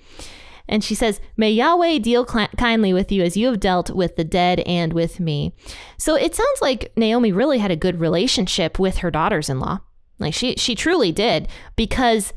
And 0.68 0.82
she 0.82 0.94
says, 0.94 1.20
May 1.36 1.50
Yahweh 1.50 1.98
deal 1.98 2.26
cl- 2.26 2.48
kindly 2.56 2.92
with 2.92 3.10
you 3.10 3.22
as 3.22 3.36
you 3.36 3.48
have 3.48 3.60
dealt 3.60 3.90
with 3.90 4.16
the 4.16 4.24
dead 4.24 4.60
and 4.60 4.92
with 4.92 5.20
me. 5.20 5.54
So 5.98 6.14
it 6.14 6.34
sounds 6.34 6.62
like 6.62 6.92
Naomi 6.96 7.32
really 7.32 7.58
had 7.58 7.70
a 7.70 7.76
good 7.76 8.00
relationship 8.00 8.78
with 8.78 8.98
her 8.98 9.10
daughters 9.10 9.50
in 9.50 9.58
law. 9.58 9.80
Like 10.18 10.34
she, 10.34 10.56
she 10.56 10.74
truly 10.74 11.10
did 11.12 11.48
because 11.76 12.32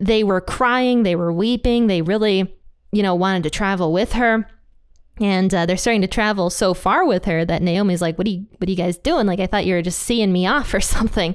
they 0.00 0.22
were 0.22 0.40
crying, 0.40 1.02
they 1.02 1.16
were 1.16 1.32
weeping, 1.32 1.88
they 1.88 2.02
really, 2.02 2.56
you 2.92 3.02
know, 3.02 3.14
wanted 3.14 3.42
to 3.42 3.50
travel 3.50 3.92
with 3.92 4.12
her. 4.12 4.48
And 5.20 5.52
uh, 5.52 5.66
they're 5.66 5.76
starting 5.76 6.02
to 6.02 6.06
travel 6.06 6.48
so 6.48 6.74
far 6.74 7.04
with 7.04 7.24
her 7.24 7.44
that 7.44 7.60
Naomi's 7.60 8.00
like, 8.00 8.16
"What 8.18 8.28
are 8.28 8.30
you, 8.30 8.46
what 8.58 8.68
are 8.68 8.70
you 8.70 8.76
guys 8.76 8.96
doing? 8.98 9.26
Like, 9.26 9.40
I 9.40 9.48
thought 9.48 9.66
you 9.66 9.74
were 9.74 9.82
just 9.82 9.98
seeing 9.98 10.32
me 10.32 10.46
off 10.46 10.72
or 10.74 10.80
something." 10.80 11.34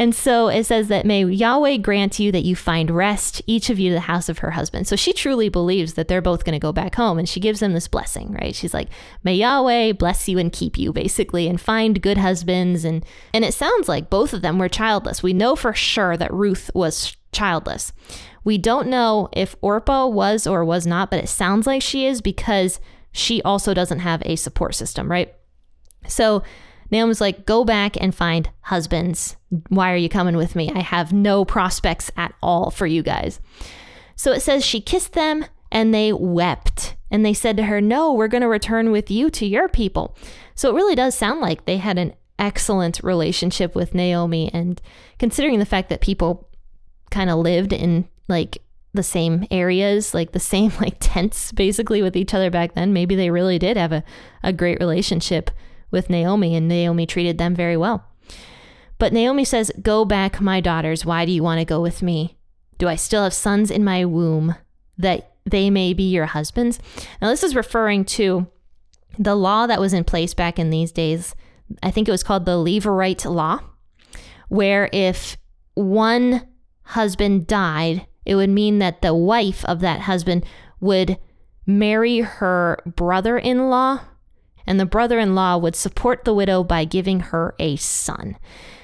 And 0.00 0.14
so 0.14 0.48
it 0.48 0.64
says 0.64 0.88
that 0.88 1.04
may 1.04 1.26
Yahweh 1.26 1.76
grant 1.76 2.18
you 2.18 2.32
that 2.32 2.42
you 2.42 2.56
find 2.56 2.90
rest, 2.90 3.42
each 3.46 3.68
of 3.68 3.78
you 3.78 3.90
to 3.90 3.94
the 3.96 4.00
house 4.00 4.30
of 4.30 4.38
her 4.38 4.52
husband. 4.52 4.86
So 4.86 4.96
she 4.96 5.12
truly 5.12 5.50
believes 5.50 5.92
that 5.92 6.08
they're 6.08 6.22
both 6.22 6.42
going 6.42 6.54
to 6.54 6.58
go 6.58 6.72
back 6.72 6.94
home. 6.94 7.18
And 7.18 7.28
she 7.28 7.38
gives 7.38 7.60
them 7.60 7.74
this 7.74 7.86
blessing, 7.86 8.32
right? 8.32 8.54
She's 8.56 8.72
like, 8.72 8.88
may 9.22 9.34
Yahweh 9.34 9.92
bless 9.92 10.26
you 10.26 10.38
and 10.38 10.50
keep 10.50 10.78
you, 10.78 10.90
basically, 10.90 11.48
and 11.48 11.60
find 11.60 12.00
good 12.00 12.16
husbands. 12.16 12.82
And, 12.82 13.04
and 13.34 13.44
it 13.44 13.52
sounds 13.52 13.88
like 13.90 14.08
both 14.08 14.32
of 14.32 14.40
them 14.40 14.58
were 14.58 14.70
childless. 14.70 15.22
We 15.22 15.34
know 15.34 15.54
for 15.54 15.74
sure 15.74 16.16
that 16.16 16.32
Ruth 16.32 16.70
was 16.74 17.14
childless. 17.32 17.92
We 18.42 18.56
don't 18.56 18.88
know 18.88 19.28
if 19.34 19.54
Orpah 19.60 20.06
was 20.06 20.46
or 20.46 20.64
was 20.64 20.86
not, 20.86 21.10
but 21.10 21.22
it 21.22 21.28
sounds 21.28 21.66
like 21.66 21.82
she 21.82 22.06
is 22.06 22.22
because 22.22 22.80
she 23.12 23.42
also 23.42 23.74
doesn't 23.74 23.98
have 23.98 24.22
a 24.24 24.36
support 24.36 24.74
system, 24.74 25.10
right? 25.10 25.34
So 26.06 26.42
Naomi's 26.90 27.20
like, 27.20 27.46
go 27.46 27.64
back 27.64 27.96
and 28.00 28.14
find 28.14 28.50
husbands. 28.62 29.36
Why 29.68 29.92
are 29.92 29.96
you 29.96 30.08
coming 30.08 30.36
with 30.36 30.56
me? 30.56 30.70
I 30.74 30.80
have 30.80 31.12
no 31.12 31.44
prospects 31.44 32.10
at 32.16 32.34
all 32.42 32.70
for 32.70 32.86
you 32.86 33.02
guys. 33.02 33.40
So 34.16 34.32
it 34.32 34.40
says 34.40 34.64
she 34.64 34.80
kissed 34.80 35.12
them 35.12 35.44
and 35.72 35.94
they 35.94 36.12
wept. 36.12 36.96
And 37.10 37.24
they 37.24 37.34
said 37.34 37.56
to 37.56 37.64
her, 37.64 37.80
No, 37.80 38.12
we're 38.12 38.28
going 38.28 38.42
to 38.42 38.48
return 38.48 38.90
with 38.90 39.10
you 39.10 39.30
to 39.30 39.46
your 39.46 39.68
people. 39.68 40.16
So 40.54 40.70
it 40.70 40.74
really 40.74 40.94
does 40.94 41.14
sound 41.14 41.40
like 41.40 41.64
they 41.64 41.78
had 41.78 41.98
an 41.98 42.14
excellent 42.38 43.02
relationship 43.02 43.74
with 43.74 43.94
Naomi. 43.94 44.50
And 44.52 44.80
considering 45.18 45.58
the 45.58 45.66
fact 45.66 45.88
that 45.88 46.00
people 46.00 46.48
kind 47.10 47.30
of 47.30 47.38
lived 47.38 47.72
in 47.72 48.08
like 48.28 48.58
the 48.94 49.02
same 49.02 49.46
areas, 49.50 50.14
like 50.14 50.32
the 50.32 50.40
same 50.40 50.72
like 50.80 50.96
tents 51.00 51.52
basically 51.52 52.02
with 52.02 52.16
each 52.16 52.34
other 52.34 52.50
back 52.50 52.74
then, 52.74 52.92
maybe 52.92 53.14
they 53.14 53.30
really 53.30 53.58
did 53.58 53.76
have 53.76 53.92
a, 53.92 54.04
a 54.42 54.52
great 54.52 54.78
relationship 54.80 55.50
with 55.90 56.10
Naomi, 56.10 56.54
and 56.54 56.68
Naomi 56.68 57.06
treated 57.06 57.38
them 57.38 57.54
very 57.54 57.76
well. 57.76 58.04
But 58.98 59.12
Naomi 59.12 59.44
says, 59.44 59.72
Go 59.82 60.04
back, 60.04 60.40
my 60.40 60.60
daughters. 60.60 61.04
Why 61.04 61.24
do 61.24 61.32
you 61.32 61.42
want 61.42 61.58
to 61.58 61.64
go 61.64 61.80
with 61.80 62.02
me? 62.02 62.36
Do 62.78 62.88
I 62.88 62.96
still 62.96 63.24
have 63.24 63.34
sons 63.34 63.70
in 63.70 63.82
my 63.82 64.04
womb 64.04 64.54
that 64.98 65.32
they 65.44 65.70
may 65.70 65.94
be 65.94 66.04
your 66.10 66.26
husbands? 66.26 66.78
Now, 67.20 67.30
this 67.30 67.42
is 67.42 67.56
referring 67.56 68.04
to 68.06 68.46
the 69.18 69.34
law 69.34 69.66
that 69.66 69.80
was 69.80 69.92
in 69.92 70.04
place 70.04 70.34
back 70.34 70.58
in 70.58 70.70
these 70.70 70.92
days. 70.92 71.34
I 71.82 71.90
think 71.90 72.08
it 72.08 72.12
was 72.12 72.22
called 72.22 72.44
the 72.44 72.58
Levirate 72.58 73.24
law, 73.24 73.60
where 74.48 74.88
if 74.92 75.36
one 75.74 76.46
husband 76.82 77.46
died, 77.46 78.06
it 78.26 78.34
would 78.34 78.50
mean 78.50 78.78
that 78.80 79.02
the 79.02 79.14
wife 79.14 79.64
of 79.64 79.80
that 79.80 80.02
husband 80.02 80.44
would 80.80 81.18
marry 81.66 82.20
her 82.20 82.78
brother 82.84 83.38
in 83.38 83.70
law 83.70 84.00
and 84.70 84.78
the 84.78 84.86
brother 84.86 85.18
in 85.18 85.34
law 85.34 85.56
would 85.58 85.74
support 85.74 86.24
the 86.24 86.32
widow 86.32 86.62
by 86.62 86.84
giving 86.84 87.18
her 87.18 87.56
a 87.58 87.74
son. 87.74 88.38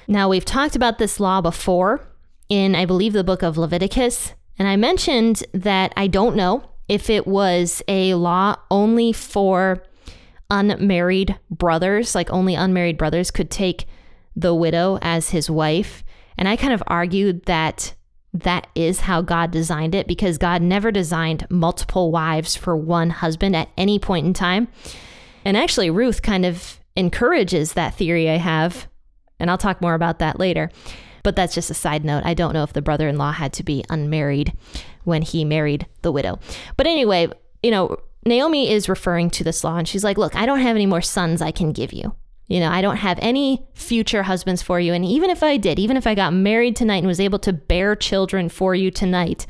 Now, 0.05 0.27
we've 0.27 0.43
talked 0.43 0.75
about 0.75 0.97
this 0.97 1.17
law 1.17 1.39
before 1.39 2.05
in, 2.49 2.75
I 2.75 2.85
believe, 2.85 3.13
the 3.13 3.23
book 3.23 3.41
of 3.41 3.57
Leviticus, 3.57 4.33
and 4.59 4.67
I 4.67 4.75
mentioned 4.75 5.43
that 5.53 5.93
I 5.95 6.07
don't 6.07 6.35
know 6.35 6.69
if 6.89 7.09
it 7.09 7.25
was 7.25 7.81
a 7.87 8.15
law 8.15 8.55
only 8.69 9.13
for 9.13 9.81
unmarried 10.49 11.39
brothers, 11.49 12.15
like 12.15 12.29
only 12.31 12.55
unmarried 12.55 12.97
brothers 12.97 13.31
could 13.31 13.49
take 13.49 13.85
the 14.35 14.53
widow 14.53 14.99
as 15.01 15.29
his 15.29 15.49
wife. 15.49 16.03
And 16.37 16.49
I 16.49 16.57
kind 16.57 16.73
of 16.73 16.83
argued 16.87 17.45
that 17.45 17.93
that 18.33 18.67
is 18.75 19.01
how 19.01 19.21
God 19.21 19.51
designed 19.51 19.95
it 19.95 20.05
because 20.05 20.37
God 20.37 20.61
never 20.61 20.91
designed 20.91 21.47
multiple 21.49 22.11
wives 22.11 22.57
for 22.57 22.75
one 22.75 23.09
husband 23.09 23.55
at 23.55 23.69
any 23.77 23.99
point 23.99 24.25
in 24.25 24.33
time. 24.33 24.67
And 25.47 25.55
actually, 25.55 25.89
Ruth 25.89 26.23
kind 26.23 26.45
of 26.45 26.77
encourages 26.97 27.71
that 27.71 27.95
theory 27.95 28.29
I 28.29 28.35
have. 28.35 28.89
And 29.39 29.49
I'll 29.49 29.57
talk 29.57 29.81
more 29.81 29.93
about 29.93 30.19
that 30.19 30.41
later. 30.41 30.69
But 31.23 31.37
that's 31.37 31.55
just 31.55 31.71
a 31.71 31.73
side 31.73 32.03
note. 32.03 32.23
I 32.25 32.33
don't 32.33 32.51
know 32.51 32.63
if 32.63 32.73
the 32.73 32.81
brother 32.81 33.07
in 33.07 33.17
law 33.17 33.31
had 33.31 33.53
to 33.53 33.63
be 33.63 33.85
unmarried 33.89 34.51
when 35.05 35.21
he 35.21 35.45
married 35.45 35.87
the 36.01 36.11
widow. 36.11 36.39
But 36.75 36.85
anyway, 36.85 37.29
you 37.63 37.71
know, 37.71 37.95
Naomi 38.25 38.69
is 38.69 38.89
referring 38.89 39.29
to 39.29 39.45
this 39.45 39.63
law 39.63 39.77
and 39.77 39.87
she's 39.87 40.03
like, 40.03 40.17
Look, 40.17 40.35
I 40.35 40.45
don't 40.45 40.59
have 40.59 40.75
any 40.75 40.85
more 40.85 41.01
sons 41.01 41.41
I 41.41 41.51
can 41.51 41.71
give 41.71 41.93
you. 41.93 42.13
You 42.47 42.59
know, 42.59 42.69
I 42.69 42.81
don't 42.81 42.97
have 42.97 43.17
any 43.21 43.65
future 43.73 44.23
husbands 44.23 44.61
for 44.61 44.81
you. 44.81 44.91
And 44.91 45.05
even 45.05 45.29
if 45.29 45.43
I 45.43 45.55
did, 45.55 45.79
even 45.79 45.95
if 45.95 46.05
I 46.05 46.13
got 46.13 46.33
married 46.33 46.75
tonight 46.75 46.97
and 46.97 47.07
was 47.07 47.21
able 47.21 47.39
to 47.39 47.53
bear 47.53 47.95
children 47.95 48.49
for 48.49 48.75
you 48.75 48.91
tonight, 48.91 49.47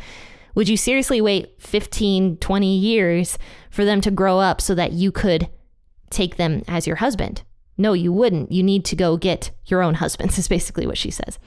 would 0.54 0.70
you 0.70 0.78
seriously 0.78 1.22
wait 1.22 1.60
15, 1.60 2.38
20 2.38 2.78
years 2.78 3.40
for 3.72 3.84
them 3.84 4.00
to 4.02 4.12
grow 4.12 4.38
up 4.38 4.62
so 4.62 4.76
that 4.76 4.92
you 4.92 5.12
could 5.12 5.50
take 6.10 6.38
them 6.38 6.64
as 6.68 6.88
your 6.88 6.98
husband. 6.98 7.44
No, 7.78 7.94
you 7.94 8.12
wouldn't. 8.12 8.52
You 8.52 8.64
need 8.64 8.86
to 8.86 8.96
go 8.96 9.18
get 9.18 9.52
your 9.66 9.84
own 9.84 9.96
husbands, 9.96 10.38
is 10.40 10.48
basically 10.48 10.88
what 10.88 10.98
she 10.98 11.12
says. 11.12 11.40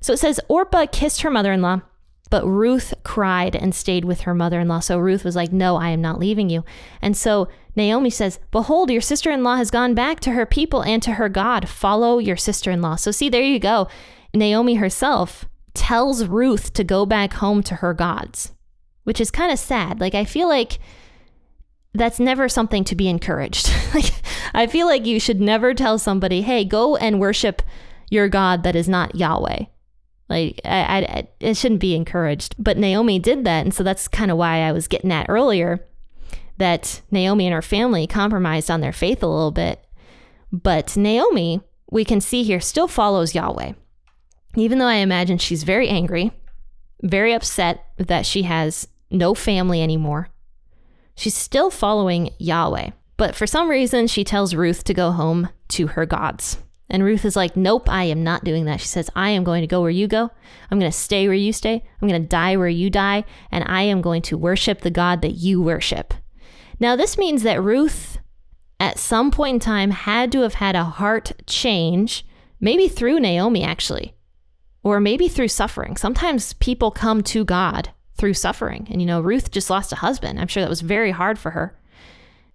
So 0.00 0.12
it 0.12 0.18
says 0.18 0.40
Orpah 0.48 0.86
kissed 0.90 1.22
her 1.22 1.30
mother 1.30 1.52
in 1.52 1.62
law 1.62 1.82
But 2.30 2.46
Ruth 2.46 2.94
cried 3.02 3.54
and 3.54 3.74
stayed 3.74 4.04
with 4.04 4.22
her 4.22 4.34
mother 4.34 4.60
in 4.60 4.68
law. 4.68 4.80
So 4.80 4.98
Ruth 4.98 5.24
was 5.24 5.36
like, 5.36 5.52
No, 5.52 5.76
I 5.76 5.90
am 5.90 6.00
not 6.00 6.18
leaving 6.18 6.48
you. 6.48 6.64
And 7.02 7.16
so 7.16 7.48
Naomi 7.76 8.10
says, 8.10 8.38
Behold, 8.50 8.90
your 8.90 9.00
sister 9.00 9.30
in 9.30 9.42
law 9.42 9.56
has 9.56 9.70
gone 9.70 9.94
back 9.94 10.20
to 10.20 10.32
her 10.32 10.46
people 10.46 10.82
and 10.82 11.02
to 11.02 11.12
her 11.12 11.28
God. 11.28 11.68
Follow 11.68 12.18
your 12.18 12.36
sister 12.36 12.70
in 12.70 12.80
law. 12.80 12.96
So, 12.96 13.10
see, 13.10 13.28
there 13.28 13.42
you 13.42 13.58
go. 13.58 13.88
Naomi 14.34 14.74
herself 14.74 15.46
tells 15.74 16.26
Ruth 16.26 16.72
to 16.74 16.84
go 16.84 17.06
back 17.06 17.34
home 17.34 17.62
to 17.64 17.76
her 17.76 17.94
gods, 17.94 18.52
which 19.04 19.20
is 19.20 19.30
kind 19.30 19.52
of 19.52 19.58
sad. 19.58 20.00
Like, 20.00 20.14
I 20.14 20.24
feel 20.24 20.48
like 20.48 20.78
that's 21.92 22.20
never 22.20 22.48
something 22.48 22.84
to 22.84 22.94
be 22.94 23.08
encouraged. 23.08 23.70
like, 23.94 24.12
I 24.54 24.66
feel 24.66 24.86
like 24.86 25.06
you 25.06 25.18
should 25.18 25.40
never 25.40 25.74
tell 25.74 25.98
somebody, 25.98 26.42
hey, 26.42 26.64
go 26.64 26.96
and 26.96 27.20
worship 27.20 27.62
your 28.10 28.28
God 28.28 28.62
that 28.62 28.76
is 28.76 28.88
not 28.88 29.14
Yahweh. 29.14 29.64
Like, 30.28 30.60
I, 30.64 30.78
I, 30.80 31.28
it 31.40 31.56
shouldn't 31.56 31.80
be 31.80 31.96
encouraged. 31.96 32.54
But 32.58 32.78
Naomi 32.78 33.18
did 33.18 33.44
that. 33.44 33.64
And 33.64 33.74
so 33.74 33.82
that's 33.82 34.06
kind 34.06 34.30
of 34.30 34.36
why 34.36 34.58
I 34.58 34.72
was 34.72 34.88
getting 34.88 35.10
at 35.10 35.26
earlier 35.28 35.84
that 36.58 37.00
Naomi 37.10 37.46
and 37.46 37.54
her 37.54 37.62
family 37.62 38.06
compromised 38.06 38.70
on 38.70 38.80
their 38.80 38.92
faith 38.92 39.22
a 39.22 39.26
little 39.26 39.50
bit. 39.50 39.84
But 40.52 40.96
Naomi, 40.96 41.62
we 41.90 42.04
can 42.04 42.20
see 42.20 42.42
here, 42.42 42.60
still 42.60 42.86
follows 42.86 43.34
Yahweh. 43.34 43.72
Even 44.56 44.78
though 44.78 44.86
I 44.86 44.96
imagine 44.96 45.38
she's 45.38 45.62
very 45.62 45.88
angry, 45.88 46.32
very 47.02 47.32
upset 47.32 47.86
that 47.96 48.26
she 48.26 48.42
has 48.42 48.86
no 49.10 49.34
family 49.34 49.82
anymore, 49.82 50.28
she's 51.20 51.34
still 51.34 51.70
following 51.70 52.30
Yahweh. 52.38 52.90
But 53.18 53.36
for 53.36 53.46
some 53.46 53.68
reason, 53.68 54.06
she 54.06 54.24
tells 54.24 54.54
Ruth 54.54 54.82
to 54.84 54.94
go 54.94 55.12
home 55.12 55.50
to 55.68 55.88
her 55.88 56.06
gods. 56.06 56.58
And 56.88 57.04
Ruth 57.04 57.24
is 57.24 57.36
like, 57.36 57.56
Nope, 57.56 57.88
I 57.88 58.04
am 58.04 58.24
not 58.24 58.42
doing 58.42 58.64
that. 58.64 58.80
She 58.80 58.88
says, 58.88 59.10
I 59.14 59.30
am 59.30 59.44
going 59.44 59.60
to 59.60 59.66
go 59.66 59.82
where 59.82 59.90
you 59.90 60.08
go. 60.08 60.30
I'm 60.70 60.78
going 60.78 60.90
to 60.90 60.96
stay 60.96 61.28
where 61.28 61.36
you 61.36 61.52
stay. 61.52 61.84
I'm 62.00 62.08
going 62.08 62.20
to 62.20 62.28
die 62.28 62.56
where 62.56 62.68
you 62.68 62.88
die. 62.88 63.24
And 63.52 63.64
I 63.68 63.82
am 63.82 64.00
going 64.00 64.22
to 64.22 64.38
worship 64.38 64.80
the 64.80 64.90
God 64.90 65.20
that 65.20 65.34
you 65.34 65.60
worship. 65.60 66.14
Now, 66.80 66.96
this 66.96 67.18
means 67.18 67.42
that 67.42 67.62
Ruth, 67.62 68.18
at 68.80 68.98
some 68.98 69.30
point 69.30 69.54
in 69.54 69.60
time, 69.60 69.90
had 69.90 70.32
to 70.32 70.40
have 70.40 70.54
had 70.54 70.74
a 70.74 70.84
heart 70.84 71.32
change, 71.46 72.26
maybe 72.58 72.88
through 72.88 73.20
Naomi, 73.20 73.62
actually, 73.62 74.16
or 74.82 74.98
maybe 74.98 75.28
through 75.28 75.48
suffering. 75.48 75.96
Sometimes 75.98 76.54
people 76.54 76.90
come 76.90 77.22
to 77.24 77.44
God 77.44 77.90
through 78.20 78.34
suffering. 78.34 78.86
And, 78.90 79.00
you 79.00 79.06
know, 79.06 79.20
Ruth 79.20 79.50
just 79.50 79.70
lost 79.70 79.92
a 79.92 79.96
husband. 79.96 80.38
I'm 80.38 80.46
sure 80.46 80.62
that 80.62 80.70
was 80.70 80.82
very 80.82 81.10
hard 81.10 81.38
for 81.38 81.52
her. 81.52 81.76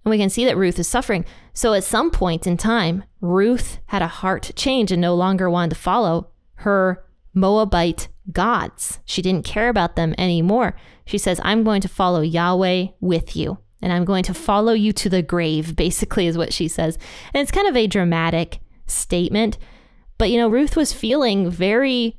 And 0.05 0.11
we 0.11 0.19
can 0.19 0.29
see 0.29 0.45
that 0.45 0.55
Ruth 0.55 0.77
is 0.77 0.87
suffering. 0.87 1.25
So 1.53 1.73
at 1.73 1.83
some 1.83 2.11
point 2.11 2.45
in 2.45 2.55
time, 2.55 3.03
Ruth 3.19 3.79
had 3.87 4.03
a 4.03 4.07
heart 4.07 4.51
change 4.55 4.91
and 4.91 5.01
no 5.01 5.15
longer 5.15 5.49
wanted 5.49 5.75
to 5.75 5.81
follow 5.81 6.29
her 6.57 7.03
Moabite 7.33 8.07
gods. 8.31 8.99
She 9.05 9.23
didn't 9.23 9.45
care 9.45 9.67
about 9.67 9.95
them 9.95 10.13
anymore. 10.19 10.75
She 11.05 11.17
says, 11.17 11.41
I'm 11.43 11.63
going 11.63 11.81
to 11.81 11.89
follow 11.89 12.21
Yahweh 12.21 12.87
with 13.01 13.35
you 13.35 13.57
and 13.81 13.91
I'm 13.91 14.05
going 14.05 14.23
to 14.23 14.33
follow 14.33 14.73
you 14.73 14.93
to 14.93 15.09
the 15.09 15.23
grave, 15.23 15.75
basically, 15.85 16.27
is 16.27 16.37
what 16.37 16.53
she 16.53 16.67
says. 16.67 16.99
And 17.33 17.41
it's 17.41 17.51
kind 17.51 17.67
of 17.67 17.75
a 17.75 17.87
dramatic 17.87 18.59
statement. 18.85 19.57
But, 20.19 20.29
you 20.29 20.37
know, 20.37 20.47
Ruth 20.47 20.75
was 20.77 20.93
feeling 20.93 21.49
very 21.49 22.17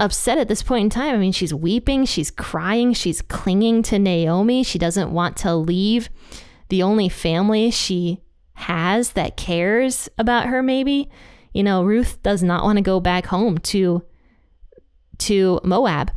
upset 0.00 0.38
at 0.38 0.48
this 0.48 0.62
point 0.62 0.84
in 0.84 0.90
time. 0.90 1.14
I 1.14 1.18
mean, 1.18 1.32
she's 1.32 1.54
weeping, 1.54 2.04
she's 2.04 2.30
crying, 2.30 2.92
she's 2.92 3.22
clinging 3.22 3.82
to 3.84 3.98
Naomi. 3.98 4.62
She 4.62 4.78
doesn't 4.78 5.12
want 5.12 5.36
to 5.38 5.54
leave 5.54 6.08
the 6.68 6.82
only 6.82 7.08
family 7.08 7.70
she 7.70 8.22
has 8.54 9.12
that 9.12 9.36
cares 9.36 10.08
about 10.18 10.46
her, 10.46 10.62
maybe. 10.62 11.10
You 11.52 11.62
know, 11.62 11.84
Ruth 11.84 12.22
does 12.22 12.42
not 12.42 12.64
want 12.64 12.76
to 12.76 12.82
go 12.82 13.00
back 13.00 13.26
home 13.26 13.58
to 13.58 14.02
to 15.18 15.60
Moab. 15.64 16.12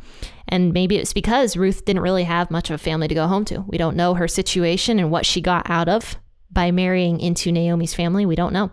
And 0.46 0.72
maybe 0.72 0.96
it's 0.96 1.12
because 1.12 1.56
Ruth 1.56 1.84
didn't 1.84 2.02
really 2.02 2.24
have 2.24 2.50
much 2.50 2.70
of 2.70 2.74
a 2.74 2.78
family 2.78 3.08
to 3.08 3.14
go 3.14 3.26
home 3.26 3.44
to. 3.46 3.64
We 3.66 3.78
don't 3.78 3.96
know 3.96 4.14
her 4.14 4.28
situation 4.28 4.98
and 4.98 5.10
what 5.10 5.26
she 5.26 5.40
got 5.40 5.68
out 5.68 5.88
of 5.88 6.16
by 6.50 6.70
marrying 6.70 7.18
into 7.18 7.50
Naomi's 7.50 7.94
family. 7.94 8.26
We 8.26 8.36
don't 8.36 8.52
know. 8.52 8.70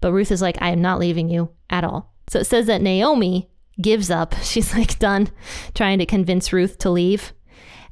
But 0.00 0.12
Ruth 0.12 0.30
is 0.30 0.42
like, 0.42 0.58
I 0.60 0.70
am 0.70 0.82
not 0.82 1.00
leaving 1.00 1.28
you 1.28 1.50
at 1.70 1.82
all. 1.82 2.12
So 2.28 2.38
it 2.38 2.44
says 2.44 2.66
that 2.66 2.82
Naomi 2.82 3.48
gives 3.80 4.10
up. 4.10 4.34
She's 4.42 4.74
like 4.74 4.98
done 4.98 5.30
trying 5.74 5.98
to 5.98 6.06
convince 6.06 6.52
Ruth 6.52 6.78
to 6.78 6.90
leave. 6.90 7.32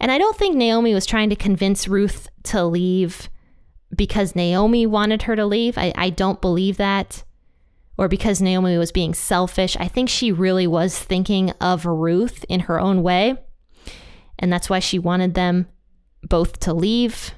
And 0.00 0.12
I 0.12 0.18
don't 0.18 0.36
think 0.36 0.56
Naomi 0.56 0.92
was 0.92 1.06
trying 1.06 1.30
to 1.30 1.36
convince 1.36 1.88
Ruth 1.88 2.28
to 2.44 2.64
leave 2.64 3.30
because 3.94 4.36
Naomi 4.36 4.86
wanted 4.86 5.22
her 5.22 5.36
to 5.36 5.46
leave. 5.46 5.78
I, 5.78 5.92
I 5.96 6.10
don't 6.10 6.40
believe 6.40 6.76
that 6.76 7.24
or 7.98 8.08
because 8.08 8.42
Naomi 8.42 8.76
was 8.76 8.92
being 8.92 9.14
selfish. 9.14 9.76
I 9.78 9.88
think 9.88 10.08
she 10.08 10.32
really 10.32 10.66
was 10.66 10.98
thinking 10.98 11.50
of 11.60 11.86
Ruth 11.86 12.44
in 12.48 12.60
her 12.60 12.78
own 12.78 13.02
way. 13.02 13.36
And 14.38 14.52
that's 14.52 14.68
why 14.68 14.80
she 14.80 14.98
wanted 14.98 15.34
them 15.34 15.66
both 16.22 16.60
to 16.60 16.74
leave, 16.74 17.32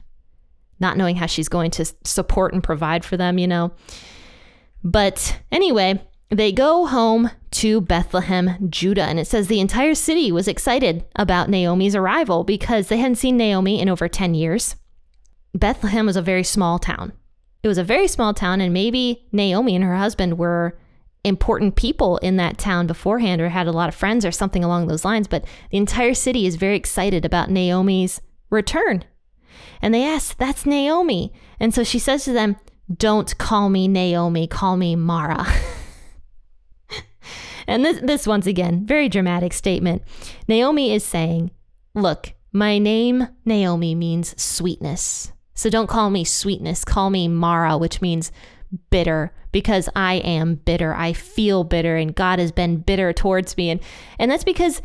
not 0.81 0.97
knowing 0.97 1.17
how 1.17 1.27
she's 1.27 1.49
going 1.49 1.71
to 1.73 1.85
support 2.05 2.53
and 2.53 2.63
provide 2.63 3.05
for 3.05 3.17
them, 3.17 3.39
you 3.39 3.47
know. 3.47 3.73
But 4.83 5.41
anyway, 5.53 6.03
they 6.31 6.53
go 6.53 6.87
home 6.87 7.31
to 7.53 7.81
Bethlehem, 7.81 8.69
Judah, 8.71 9.05
and 9.05 9.19
it 9.19 9.27
says 9.27 9.47
the 9.47 9.61
entire 9.61 9.95
city 9.95 10.31
was 10.31 10.49
excited 10.49 11.05
about 11.17 11.49
Naomi's 11.49 11.97
arrival 11.97 12.45
because 12.45 12.89
they 12.89 12.99
hadn't 12.99 13.17
seen 13.17 13.37
Naomi 13.37 13.81
in 13.81 13.89
over 13.89 14.09
10 14.09 14.35
years. 14.35 14.77
Bethlehem 15.55 16.07
was 16.07 16.17
a 16.17 16.23
very 16.23 16.45
small 16.45 16.79
town 16.79 17.13
it 17.63 17.69
was 17.69 17.79
a 17.79 17.85
very 17.85 18.09
small 18.09 18.35
town, 18.35 18.61
and 18.61 18.73
maybe 18.73 19.27
Naomi 19.33 19.75
and 19.75 19.85
her 19.85 19.97
husband 19.97 20.39
were 20.39 20.79
important 21.25 21.77
people 21.77 22.19
in 22.19 22.37
that 22.37 22.57
town 22.57 22.87
beforehand 22.87 23.41
or 23.41 23.49
had 23.49 23.67
a 23.67 23.73
lot 23.73 23.89
of 23.89 23.95
friends 23.95 24.25
or 24.25 24.31
something 24.31 24.63
along 24.63 24.87
those 24.87 25.05
lines. 25.05 25.27
But 25.27 25.45
the 25.71 25.77
entire 25.77 26.15
city 26.15 26.47
is 26.47 26.55
very 26.57 26.77
excited 26.77 27.25
about 27.25 27.51
Naomi's 27.51 28.21
return. 28.51 29.05
And 29.83 29.93
they 29.93 30.05
ask, 30.05 30.37
That's 30.37 30.65
Naomi. 30.65 31.33
And 31.59 31.75
so 31.75 31.83
she 31.83 31.99
says 31.99 32.25
to 32.25 32.33
them, 32.33 32.57
Don't 32.95 33.37
call 33.39 33.69
me 33.69 33.89
Naomi, 33.89 34.47
call 34.47 34.77
me 34.77 34.95
Mara. 34.95 35.47
and 37.69 37.85
this, 37.85 38.01
this, 38.03 38.27
once 38.27 38.47
again, 38.47 38.85
very 38.85 39.09
dramatic 39.09 39.53
statement. 39.53 40.03
Naomi 40.49 40.93
is 40.93 41.05
saying, 41.05 41.51
Look, 41.95 42.33
my 42.53 42.79
name, 42.79 43.29
Naomi, 43.45 43.95
means 43.95 44.41
sweetness. 44.41 45.33
So 45.55 45.69
don't 45.69 45.89
call 45.89 46.09
me 46.09 46.25
sweetness, 46.25 46.85
call 46.85 47.11
me 47.11 47.29
Mara, 47.29 47.77
which 47.77 48.01
means 48.01 48.33
bitter 48.91 49.33
because 49.53 49.89
I 49.95 50.15
am 50.15 50.57
bitter. 50.57 50.95
I 50.95 51.13
feel 51.13 51.65
bitter 51.65 51.97
and 51.97 52.15
God 52.15 52.39
has 52.39 52.53
been 52.53 52.79
bitter 52.79 53.13
towards 53.13 53.57
me 53.57 53.71
and 53.71 53.81
and 54.19 54.31
that's 54.31 54.45
because 54.45 54.83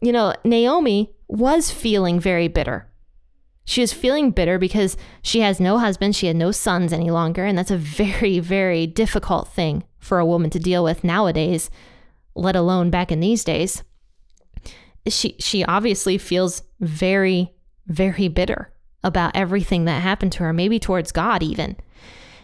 you 0.00 0.10
know, 0.10 0.34
Naomi 0.44 1.14
was 1.28 1.70
feeling 1.70 2.18
very 2.18 2.48
bitter. 2.48 2.88
She 3.64 3.80
was 3.80 3.92
feeling 3.92 4.32
bitter 4.32 4.58
because 4.58 4.96
she 5.22 5.40
has 5.40 5.60
no 5.60 5.78
husband, 5.78 6.16
she 6.16 6.26
had 6.26 6.34
no 6.34 6.50
sons 6.50 6.92
any 6.92 7.10
longer, 7.10 7.44
and 7.44 7.56
that's 7.56 7.70
a 7.70 7.76
very 7.76 8.38
very 8.38 8.86
difficult 8.86 9.48
thing 9.48 9.84
for 9.98 10.18
a 10.18 10.26
woman 10.26 10.50
to 10.50 10.58
deal 10.58 10.82
with 10.82 11.04
nowadays, 11.04 11.70
let 12.34 12.56
alone 12.56 12.90
back 12.90 13.12
in 13.12 13.20
these 13.20 13.44
days. 13.44 13.82
She 15.08 15.36
she 15.38 15.64
obviously 15.64 16.16
feels 16.18 16.62
very 16.80 17.52
very 17.86 18.28
bitter 18.28 18.72
about 19.04 19.34
everything 19.34 19.84
that 19.84 20.02
happened 20.02 20.32
to 20.32 20.44
her, 20.44 20.52
maybe 20.52 20.78
towards 20.78 21.12
God 21.12 21.42
even. 21.42 21.76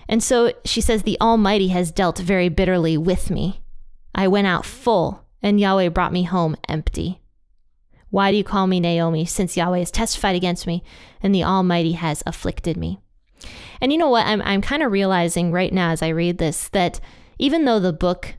And 0.09 0.23
so 0.23 0.53
she 0.65 0.81
says, 0.81 1.03
The 1.03 1.21
Almighty 1.21 1.69
has 1.69 1.93
dealt 1.93 2.19
very 2.19 2.49
bitterly 2.49 2.97
with 2.97 3.31
me. 3.31 3.63
I 4.15 4.27
went 4.27 4.47
out 4.47 4.65
full, 4.65 5.25
and 5.43 5.61
Yahweh 5.61 5.91
brought 5.91 6.13
me 6.13 6.25
home 6.25 6.57
empty. 6.69 7.21
Why 8.11 8.31
do 8.31 8.39
you 8.39 8.45
call 8.45 8.67
me 8.67 8.81
Naomi, 8.81 9.27
since 9.27 9.57
Yahweh 9.57 9.81
has 9.81 9.91
testified 9.91 10.35
against 10.35 10.67
me, 10.67 10.83
and 11.23 11.35
the 11.35 11.45
Almighty 11.45 11.93
has 11.93 12.23
afflicted 12.25 12.77
me? 12.77 12.99
And 13.81 13.93
you 13.93 13.99
know 13.99 14.09
what? 14.09 14.27
I'm, 14.27 14.41
I'm 14.43 14.63
kind 14.63 14.83
of 14.83 14.91
realizing 14.91 15.53
right 15.53 15.73
now 15.73 15.91
as 15.91 16.03
I 16.03 16.09
read 16.09 16.39
this 16.39 16.69
that 16.71 17.01
even 17.39 17.67
though 17.67 17.79
the 17.79 17.93
book 17.93 18.35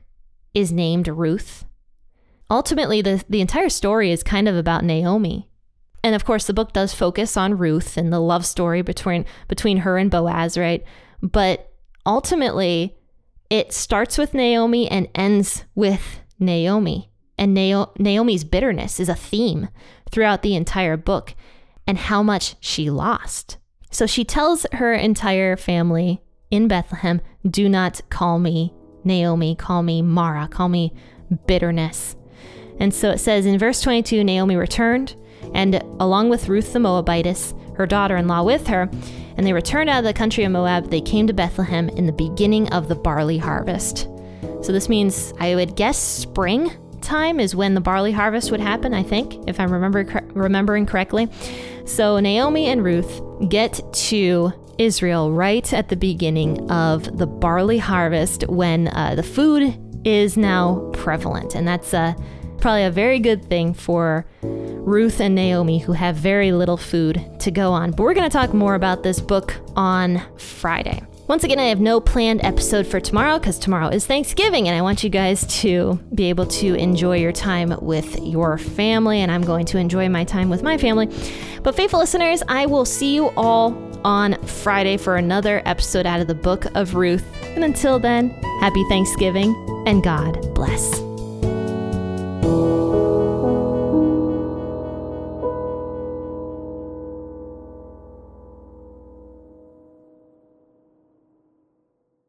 is 0.54 0.72
named 0.72 1.08
Ruth, 1.08 1.64
ultimately 2.50 3.00
the, 3.00 3.24
the 3.28 3.40
entire 3.40 3.68
story 3.68 4.10
is 4.10 4.22
kind 4.22 4.48
of 4.48 4.56
about 4.56 4.84
Naomi. 4.84 5.48
And 6.02 6.14
of 6.14 6.24
course, 6.24 6.46
the 6.46 6.54
book 6.54 6.72
does 6.72 6.92
focus 6.92 7.36
on 7.36 7.58
Ruth 7.58 7.96
and 7.96 8.12
the 8.12 8.20
love 8.20 8.44
story 8.44 8.82
between 8.82 9.26
between 9.48 9.78
her 9.78 9.98
and 9.98 10.10
Boaz, 10.10 10.56
right? 10.58 10.82
But 11.22 11.72
ultimately, 12.06 12.96
it 13.50 13.72
starts 13.72 14.16
with 14.16 14.34
Naomi 14.34 14.90
and 14.90 15.08
ends 15.14 15.64
with 15.74 16.20
Naomi. 16.38 17.10
And 17.36 17.54
Naomi's 17.54 18.44
bitterness 18.44 19.00
is 19.00 19.08
a 19.08 19.14
theme 19.14 19.68
throughout 20.10 20.42
the 20.42 20.54
entire 20.54 20.96
book 20.96 21.34
and 21.86 21.96
how 21.96 22.22
much 22.22 22.56
she 22.60 22.90
lost. 22.90 23.58
So 23.90 24.06
she 24.06 24.24
tells 24.24 24.66
her 24.72 24.92
entire 24.92 25.56
family 25.56 26.20
in 26.50 26.68
Bethlehem, 26.68 27.20
Do 27.48 27.68
not 27.68 28.00
call 28.10 28.38
me 28.38 28.74
Naomi, 29.04 29.54
call 29.54 29.82
me 29.82 30.02
Mara, 30.02 30.48
call 30.48 30.68
me 30.68 30.92
bitterness. 31.46 32.16
And 32.78 32.94
so 32.94 33.10
it 33.10 33.18
says 33.18 33.46
in 33.46 33.58
verse 33.58 33.80
22 33.80 34.24
Naomi 34.24 34.56
returned 34.56 35.16
and 35.54 35.82
along 36.00 36.30
with 36.30 36.48
Ruth 36.48 36.72
the 36.72 36.78
Moabitess, 36.78 37.54
her 37.76 37.86
daughter 37.86 38.16
in 38.16 38.28
law 38.28 38.42
with 38.42 38.66
her, 38.66 38.90
and 39.36 39.46
they 39.46 39.52
returned 39.52 39.88
out 39.88 40.00
of 40.00 40.04
the 40.04 40.12
country 40.12 40.44
of 40.44 40.52
Moab. 40.52 40.90
They 40.90 41.00
came 41.00 41.26
to 41.26 41.32
Bethlehem 41.32 41.88
in 41.90 42.06
the 42.06 42.12
beginning 42.12 42.70
of 42.72 42.88
the 42.88 42.94
barley 42.94 43.38
harvest. 43.38 44.08
So 44.62 44.72
this 44.72 44.88
means, 44.88 45.32
I 45.38 45.54
would 45.54 45.76
guess, 45.76 45.98
spring 45.98 46.70
time 47.00 47.40
is 47.40 47.56
when 47.56 47.74
the 47.74 47.80
barley 47.80 48.12
harvest 48.12 48.50
would 48.50 48.60
happen, 48.60 48.92
I 48.92 49.02
think, 49.02 49.48
if 49.48 49.58
I'm 49.58 49.72
remember, 49.72 50.04
remembering 50.34 50.86
correctly. 50.86 51.28
So 51.86 52.20
Naomi 52.20 52.66
and 52.66 52.84
Ruth 52.84 53.22
get 53.48 53.80
to 53.92 54.52
Israel 54.78 55.32
right 55.32 55.72
at 55.72 55.88
the 55.88 55.96
beginning 55.96 56.70
of 56.70 57.18
the 57.18 57.26
barley 57.26 57.78
harvest 57.78 58.48
when 58.48 58.88
uh, 58.88 59.14
the 59.14 59.22
food 59.22 59.78
is 60.04 60.36
now 60.36 60.90
prevalent. 60.94 61.54
And 61.54 61.68
that's 61.68 61.92
uh, 61.92 62.14
probably 62.58 62.84
a 62.84 62.90
very 62.90 63.18
good 63.18 63.44
thing 63.44 63.74
for 63.74 64.26
Ruth 64.42 65.20
and 65.20 65.34
Naomi, 65.34 65.78
who 65.78 65.92
have 65.92 66.16
very 66.16 66.52
little 66.52 66.76
food 66.76 67.24
to 67.40 67.50
go 67.50 67.72
on. 67.72 67.90
But 67.90 68.04
we're 68.04 68.14
going 68.14 68.28
to 68.28 68.32
talk 68.32 68.54
more 68.54 68.74
about 68.74 69.02
this 69.02 69.20
book 69.20 69.54
on 69.76 70.22
Friday. 70.38 71.02
Once 71.30 71.44
again, 71.44 71.60
I 71.60 71.66
have 71.66 71.78
no 71.78 72.00
planned 72.00 72.40
episode 72.42 72.88
for 72.88 72.98
tomorrow 72.98 73.38
because 73.38 73.56
tomorrow 73.56 73.86
is 73.86 74.04
Thanksgiving 74.04 74.66
and 74.66 74.76
I 74.76 74.82
want 74.82 75.04
you 75.04 75.10
guys 75.10 75.46
to 75.60 75.94
be 76.12 76.24
able 76.24 76.44
to 76.46 76.74
enjoy 76.74 77.18
your 77.18 77.30
time 77.30 77.72
with 77.80 78.18
your 78.20 78.58
family, 78.58 79.20
and 79.20 79.30
I'm 79.30 79.42
going 79.42 79.64
to 79.66 79.78
enjoy 79.78 80.08
my 80.08 80.24
time 80.24 80.50
with 80.50 80.64
my 80.64 80.76
family. 80.76 81.06
But, 81.62 81.76
faithful 81.76 82.00
listeners, 82.00 82.42
I 82.48 82.66
will 82.66 82.84
see 82.84 83.14
you 83.14 83.28
all 83.36 83.80
on 84.04 84.44
Friday 84.44 84.96
for 84.96 85.14
another 85.14 85.62
episode 85.66 86.04
out 86.04 86.18
of 86.18 86.26
the 86.26 86.34
book 86.34 86.64
of 86.74 86.96
Ruth. 86.96 87.24
And 87.44 87.62
until 87.62 88.00
then, 88.00 88.30
happy 88.58 88.82
Thanksgiving 88.88 89.54
and 89.86 90.02
God 90.02 90.52
bless. 90.52 90.98